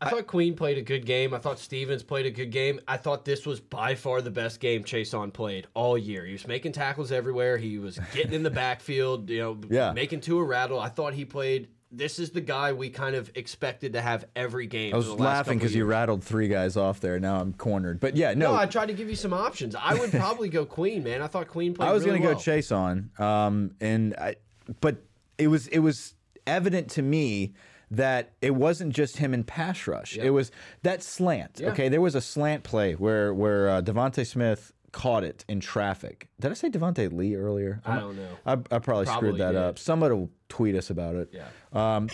[0.01, 1.33] I thought Queen played a good game.
[1.33, 2.81] I thought Stevens played a good game.
[2.87, 6.25] I thought this was by far the best game Chaisson played all year.
[6.27, 7.57] He was making tackles everywhere.
[7.57, 9.93] He was getting in the backfield, you know, Yeah.
[9.93, 10.79] making two a rattle.
[10.79, 11.69] I thought he played.
[11.97, 14.93] This is the guy we kind of expected to have every game.
[14.93, 17.19] I was laughing because you rattled three guys off there.
[17.19, 18.01] Now I'm cornered.
[18.01, 19.75] But yeah, no, No, I tried to give you some options.
[19.75, 21.23] I would probably go Queen, man.
[21.23, 21.89] I thought Queen played.
[21.89, 22.39] I was really gonna well.
[22.39, 24.37] go Chaisson, um, and I,
[24.81, 24.97] but
[25.39, 26.15] it was it was
[26.47, 27.55] evident to me
[27.91, 30.17] that it wasn't just him in pass rush.
[30.17, 30.51] It was
[30.83, 31.61] that slant.
[31.61, 31.69] Yeah.
[31.69, 36.27] Okay, there was a slant play where where uh, DeVonta Smith caught it in traffic.
[36.41, 37.83] Did I say Devonte Lee earlier?
[37.85, 38.31] I don't know.
[38.47, 39.61] I, I probably, Probably screwed that did.
[39.61, 39.79] up.
[39.79, 41.35] Somebody will tweet us about it.
[41.35, 41.49] Yeah.
[41.75, 42.09] Um,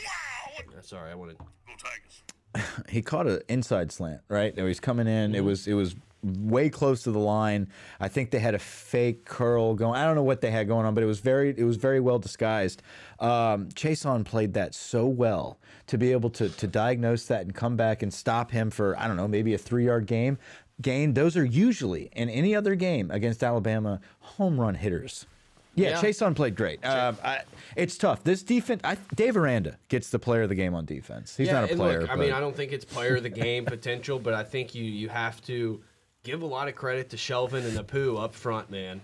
[0.80, 1.38] Sorry, I wanted.
[1.38, 1.44] Go
[1.78, 2.74] Tigers.
[2.88, 4.56] he caught an inside slant, right?
[4.56, 5.36] Now he's coming in.
[5.36, 7.68] It was it was way close to the line.
[8.00, 9.98] I think they had a fake curl going.
[9.98, 12.00] I don't know what they had going on, but it was very it was very
[12.00, 12.82] well disguised.
[13.18, 17.76] Um, Chaisson played that so well to be able to to diagnose that and come
[17.76, 20.38] back and stop him for I don't know maybe a three yard game
[20.80, 21.14] gain.
[21.14, 25.26] Those are usually in any other game against Alabama home run hitters.
[25.74, 26.02] Yeah, Yeah.
[26.02, 26.84] Chaisson played great.
[26.84, 27.40] Um, I,
[27.76, 28.22] it's tough.
[28.24, 31.34] This defense, I, Dave Aranda gets the player of the game on defense.
[31.34, 32.02] He's yeah, not a player.
[32.02, 34.74] Look, I mean, I don't think it's player of the game potential, but I think
[34.74, 35.82] you you have to
[36.22, 39.00] give a lot of credit to Shelvin and Apu up front, man.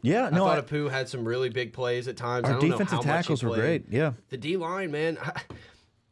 [0.00, 2.48] Yeah, I no, thought I, Apu had some really big plays at times.
[2.48, 3.84] I our don't know defensive how much he tackles were great.
[3.88, 5.18] Yeah, The D line, man.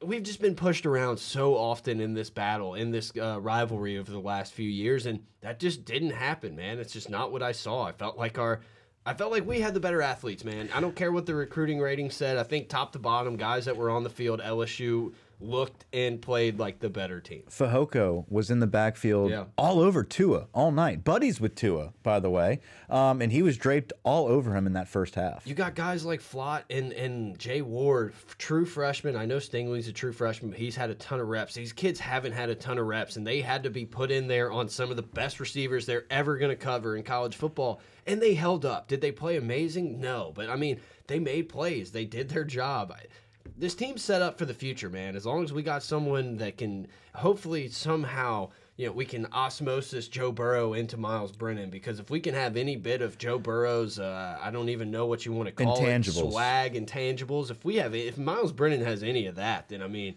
[0.02, 4.10] We've just been pushed around so often in this battle, in this uh, rivalry over
[4.10, 6.78] the last few years, and that just didn't happen, man.
[6.78, 7.82] It's just not what I saw.
[7.82, 8.60] I felt like our,
[9.04, 10.70] I felt like we had the better athletes, man.
[10.72, 12.38] I don't care what the recruiting rating said.
[12.38, 16.58] I think top to bottom, guys that were on the field, LSU looked and played
[16.58, 17.42] like the better team.
[17.48, 19.44] Fehoko was in the backfield Yeah.
[19.56, 21.02] all over Tua all night.
[21.04, 24.74] Buddies with Tua, by the way, um, and he was draped all over him in
[24.74, 25.46] that first half.
[25.46, 29.16] You got guys like Flott and, and Jay Ward, true freshmen.
[29.16, 31.54] I know Stingley's a true freshman, but he's had a ton of reps.
[31.54, 34.26] These kids haven't had a ton of reps, and they had to be put in
[34.26, 37.80] there on some of the best receivers they're ever going to cover in college football,
[38.06, 38.88] and they held up.
[38.88, 40.00] Did they play amazing?
[40.00, 41.90] No, but I mean, they made plays.
[41.92, 42.92] They did their job.
[42.92, 43.06] I-
[43.60, 45.14] This team's set up for the future, man.
[45.14, 48.48] As long as we got someone that can hopefully somehow
[48.78, 52.56] you know we can osmosis Joe Burrow into Myles Brennan because if we can have
[52.56, 55.76] any bit of Joe Burrow's, uh, I don't even know what you want to call
[55.78, 56.28] Intangibles.
[56.28, 57.50] it, swag, intangibles.
[57.50, 60.16] If we have, if Myles Brennan has any of that, then I mean,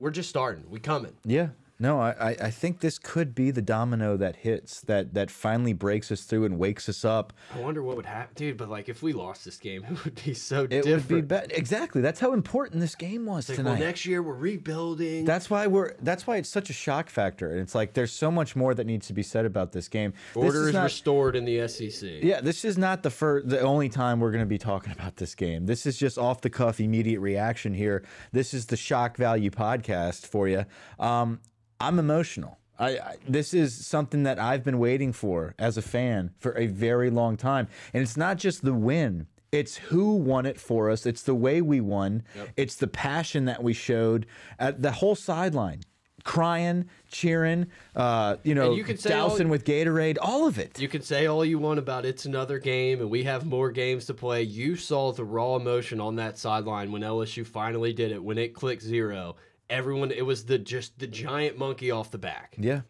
[0.00, 0.64] we're just starting.
[0.70, 1.12] We coming.
[1.26, 1.48] Yeah.
[1.80, 5.72] No, I, I I think this could be the domino that hits that that finally
[5.72, 7.32] breaks us through and wakes us up.
[7.52, 8.56] I wonder what would happen, dude.
[8.56, 10.86] But like, if we lost this game, it would be so different.
[10.86, 11.28] It different.
[11.30, 12.00] would be be exactly.
[12.00, 13.70] That's how important this game was Like, tonight.
[13.72, 15.24] well, next year we're rebuilding.
[15.24, 15.94] That's why we're.
[16.00, 17.50] That's why it's such a shock factor.
[17.50, 20.12] And it's like there's so much more that needs to be said about this game.
[20.34, 22.08] This Order is, not- restored in the SEC.
[22.22, 25.16] Yeah, this is not the first, the only time we're going to be talking about
[25.16, 25.66] this game.
[25.66, 28.04] This is just off the cuff, immediate reaction here.
[28.32, 30.64] This is the shock value podcast for you.
[31.00, 31.40] Um,
[31.86, 32.58] I'm emotional.
[32.78, 36.66] I, I this is something that I've been waiting for as a fan for a
[36.66, 39.26] very long time, and it's not just the win.
[39.52, 41.06] It's who won it for us.
[41.06, 42.24] It's the way we won.
[42.56, 44.26] It's the passion that we showed
[44.58, 45.82] at the whole sideline,
[46.24, 47.68] crying, cheering.
[47.94, 50.80] Uh, you know, you can say all- dousing with Gatorade, all of it.
[50.80, 54.06] You can say all you want about it's another game and we have more games
[54.06, 54.42] to play.
[54.42, 58.24] You saw the raw emotion on that sideline when LSU finally did it.
[58.24, 59.36] When it clicked zero,
[59.70, 62.54] everyone it was the just the giant monkey off the back.
[62.58, 62.82] Yeah.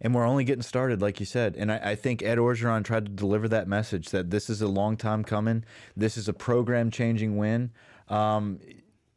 [0.00, 1.56] And we're only getting started, like you said.
[1.56, 4.68] And I, I think Ed Orgeron tried to deliver that message that this is a
[4.68, 5.64] long time coming.
[5.96, 7.70] This is a program changing win.
[8.08, 8.58] Um,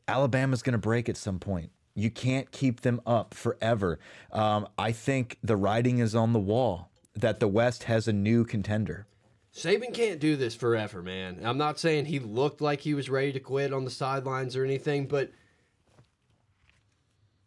[0.07, 1.71] Alabama's going to break at some point.
[1.95, 3.99] You can't keep them up forever.
[4.31, 8.43] Um, I think the writing is on the wall that the West has a new
[8.43, 9.07] contender.
[9.55, 11.39] Saban can't do this forever, man.
[11.41, 14.65] I'm not saying he looked like he was ready to quit on the sidelines or
[14.65, 15.31] anything, but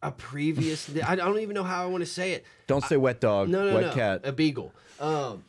[0.03, 2.45] a previous I don't even know how I want to say it.
[2.67, 3.93] Don't say wet dog, No, no, wet no.
[3.93, 4.21] cat.
[4.25, 4.73] A beagle.
[5.01, 5.45] Um,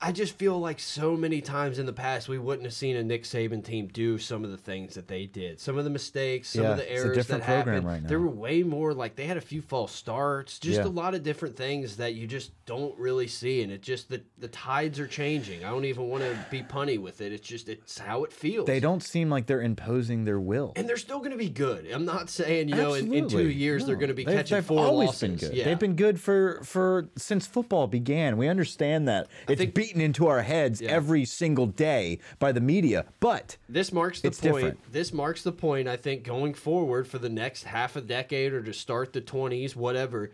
[0.00, 3.02] I just feel like so many times in the past we wouldn't have seen a
[3.02, 5.60] Nick Saban team do some of the things that they did.
[5.60, 7.86] Some of the mistakes, some Yeah, of the it's a errors different that program happened.
[7.86, 8.08] right now.
[8.08, 10.86] There were way more like they had a few false starts, just Yeah.
[10.86, 14.22] a lot of different things that you just don't really see, and it just the
[14.38, 15.64] the tides are changing.
[15.64, 17.32] I don't even want to be punny with it.
[17.32, 18.66] It's just it's how it feels.
[18.66, 20.72] They don't seem like they're imposing their will.
[20.76, 21.90] and they're still going to be good.
[21.90, 23.54] I'm not saying you know in, in two Absolutely.
[23.54, 25.20] years they're going to be They've- catching they've four always losses.
[25.22, 25.56] been good.
[25.56, 25.64] Yeah.
[25.64, 28.36] They've been good for for since football began.
[28.36, 33.06] We understand that it's beaten into our heads every single day by the media.
[33.20, 34.54] But This marks the It's point.
[34.54, 34.92] different.
[34.92, 35.88] This marks the point.
[35.88, 39.74] I think going forward for the next half a decade or to start the twenties,
[39.76, 40.30] whatever,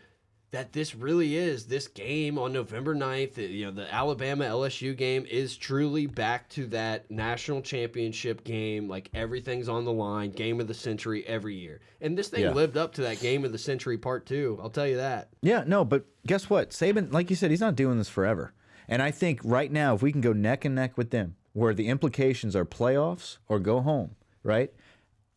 [0.51, 4.97] that this really is this game on November 9th, uh, You know, the Alabama LSU
[4.97, 8.89] game is truly back to that national championship game.
[8.89, 12.53] Like everything's on the line, game of the century every year, and this thing Yeah.
[12.55, 14.59] lived up to that game of the century part two.
[14.63, 15.29] I'll tell you that.
[15.43, 15.85] yeah, no.
[15.85, 16.71] But guess what?
[16.71, 18.55] Saban, like you said, he's not doing this forever.
[18.89, 21.75] And I think right now, if we can go neck and neck with them, where
[21.75, 24.73] the implications are playoffs or go home, right?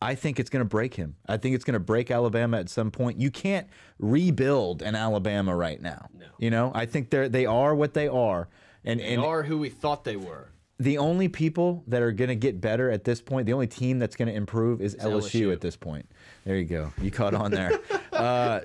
[0.00, 1.16] I think it's going to break him.
[1.28, 3.20] I think it's going to break Alabama at some point.
[3.20, 6.08] You can't rebuild an Alabama right now.
[6.18, 6.26] No.
[6.38, 8.48] You know, I think they're they are what they are,
[8.84, 10.48] and They and are who we thought they were.
[10.78, 14.00] the only people that are going to get better at this point, the only team
[14.00, 15.52] that's going to improve is LSU, LSU.
[15.52, 16.10] at this point.
[16.44, 16.92] There you go.
[17.00, 17.78] You caught on there.
[18.12, 18.60] uh,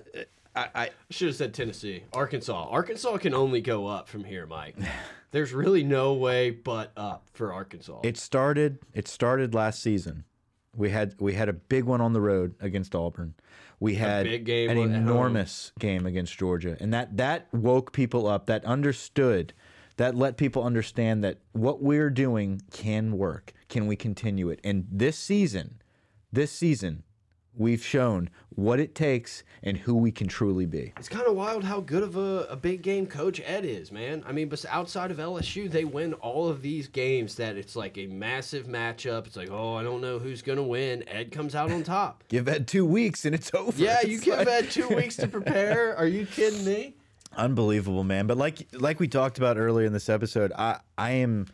[0.58, 2.04] I, I, Should have said Tennessee.
[2.14, 2.68] Arkansas.
[2.70, 4.76] Arkansas can only go up from here, Mike.
[5.32, 8.00] There's really no way but up for Arkansas.
[8.04, 8.80] it started.
[8.94, 10.24] It started last season.
[10.76, 13.34] We had we had a big one on the road against Auburn.
[13.80, 14.96] We had big game an at home.
[14.96, 18.46] enormous game against Georgia, and that that woke people up.
[18.48, 19.54] That understood.
[19.98, 23.54] That let people understand that what we're doing can work.
[23.68, 24.60] Can we continue it?
[24.64, 25.82] And this season,
[26.32, 27.02] this season,
[27.58, 30.94] we've shown what it takes and who we can truly be.
[30.98, 34.24] It's kind of wild how good of a, a big game coach Ed is, man.
[34.26, 37.98] I mean, but outside of LSU, they win all of these games that it's like
[37.98, 39.28] a massive matchup.
[39.28, 41.04] It's like, oh, I don't know who's going to win.
[41.08, 42.24] Ed comes out on top.
[42.30, 43.80] Give Ed two weeks and it's over.
[43.82, 45.96] Yeah, you It's give like- Ed two weeks to prepare.
[45.98, 46.96] Are you kidding me?
[47.36, 48.26] Unbelievable, man.
[48.26, 51.46] But like like we talked about earlier in this episode, I I am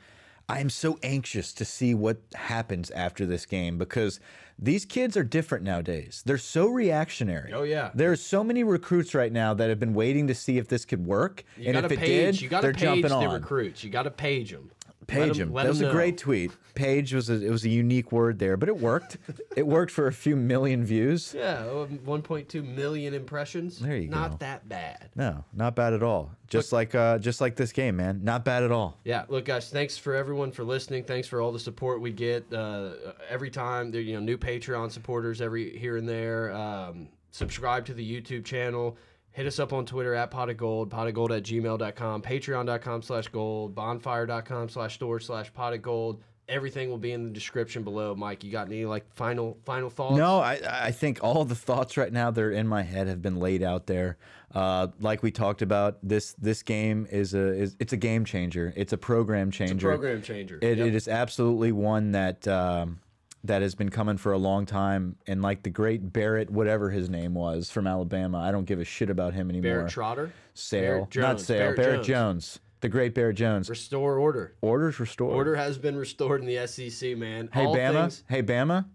[0.50, 4.20] I am so anxious to see what happens after this game because
[4.60, 6.22] these kids are different nowadays.
[6.26, 7.52] They're so reactionary.
[7.54, 7.92] Oh, yeah.
[7.96, 11.06] There's so many recruits right now that have been waiting to see if this could
[11.06, 13.34] work, You and if to it did, you got to they're page jumping the on.
[13.34, 13.84] recruits.
[13.84, 14.70] You got to page them.
[15.08, 15.54] Page him.
[15.54, 16.52] That was a great tweet.
[16.76, 19.18] Page was a, it was a unique word there, but it worked.
[19.56, 21.34] it worked for a few million views.
[21.38, 23.80] Yeah, um, 1.2 million impressions.
[23.80, 24.38] There you Not go.
[24.38, 25.10] that bad.
[25.16, 26.32] No, not bad at all.
[26.48, 28.22] Just like uh, just like this game, man.
[28.24, 29.00] Not bad at all.
[29.04, 29.70] Yeah, look, guys.
[29.70, 31.04] Thanks for everyone for listening.
[31.04, 32.92] Thanks for all the support we get uh,
[33.30, 33.92] every time.
[33.92, 36.54] There, you know, new Patreon supporters every here and there.
[36.54, 38.98] Um, subscribe to the YouTube channel.
[39.34, 43.02] Hit us up on Twitter at pot of gold, pot of gold at gmail.com, patreon.com
[43.02, 46.22] slash gold, bonfire.com slash store slash pot of gold.
[46.50, 48.14] Everything will be in the description below.
[48.16, 50.18] Mike, you got any like final final thoughts?
[50.18, 53.22] No, I, I think all the thoughts right now that are in my head have
[53.22, 54.18] been laid out there.
[54.54, 58.74] Uh, like we talked about, this this game is a is it's a game changer.
[58.76, 59.88] It's a program changer.
[59.88, 60.60] program changer.
[60.62, 60.88] It, Yep.
[60.88, 63.00] it is absolutely one that um,
[63.46, 65.18] that has been coming for a long time.
[65.28, 68.86] And like the great Barrett, whatever his name was from Alabama, I don't give a
[68.86, 69.72] shit about him anymore.
[69.72, 70.32] Barrett Trotter.
[70.54, 71.46] Sale, Barrett not Jones.
[71.46, 71.58] Sale.
[71.60, 72.08] Barrett Barrett, Jones.
[72.08, 72.60] Jones.
[72.82, 73.70] the great Barrett Jones.
[73.70, 74.56] Restore order.
[74.62, 75.34] Orders restored.
[75.34, 77.50] Order has been restored in the SEC, man.
[77.54, 78.02] Hey All Bama.
[78.02, 78.86] things- Hey Bama.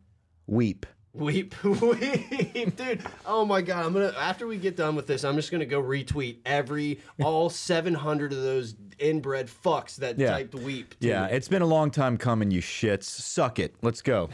[0.46, 0.86] Weep.
[1.14, 3.02] Weep, weep, dude.
[3.26, 5.82] Oh my god, I'm gonna after we get done with this, I'm just gonna go
[5.82, 10.30] retweet every all 700 of those inbred fucks that Yeah.
[10.30, 10.98] typed weep.
[11.00, 13.04] to Yeah, it's been a long time coming, you shits.
[13.04, 13.74] Suck it.
[13.82, 14.28] Let's go.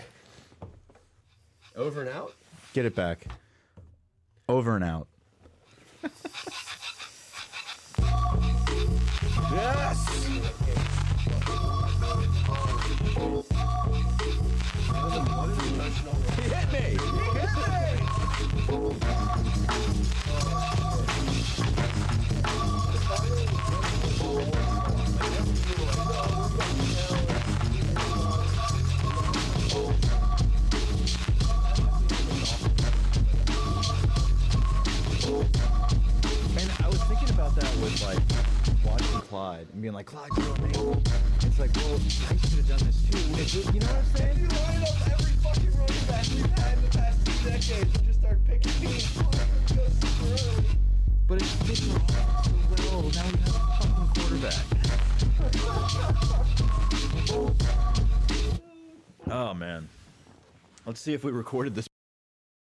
[1.77, 2.35] over and out.
[2.73, 3.27] Get it back.
[4.49, 5.09] Over and out.
[16.75, 16.83] Man,
[36.83, 38.54] I was thinking about that with like
[38.85, 41.03] watching Clyde and being like, Clyde, you're amazing.
[41.43, 43.19] It's like, well, I should have done this too.
[43.35, 44.39] It's- you know what I'm saying?
[44.39, 48.21] You up every fucking running back we've had in the past two decades and just
[48.21, 49.41] start picking so well.
[52.97, 54.65] Oh, now we have a fucking quarterback.
[59.31, 59.89] oh man.
[60.87, 61.89] Let's see if we recorded this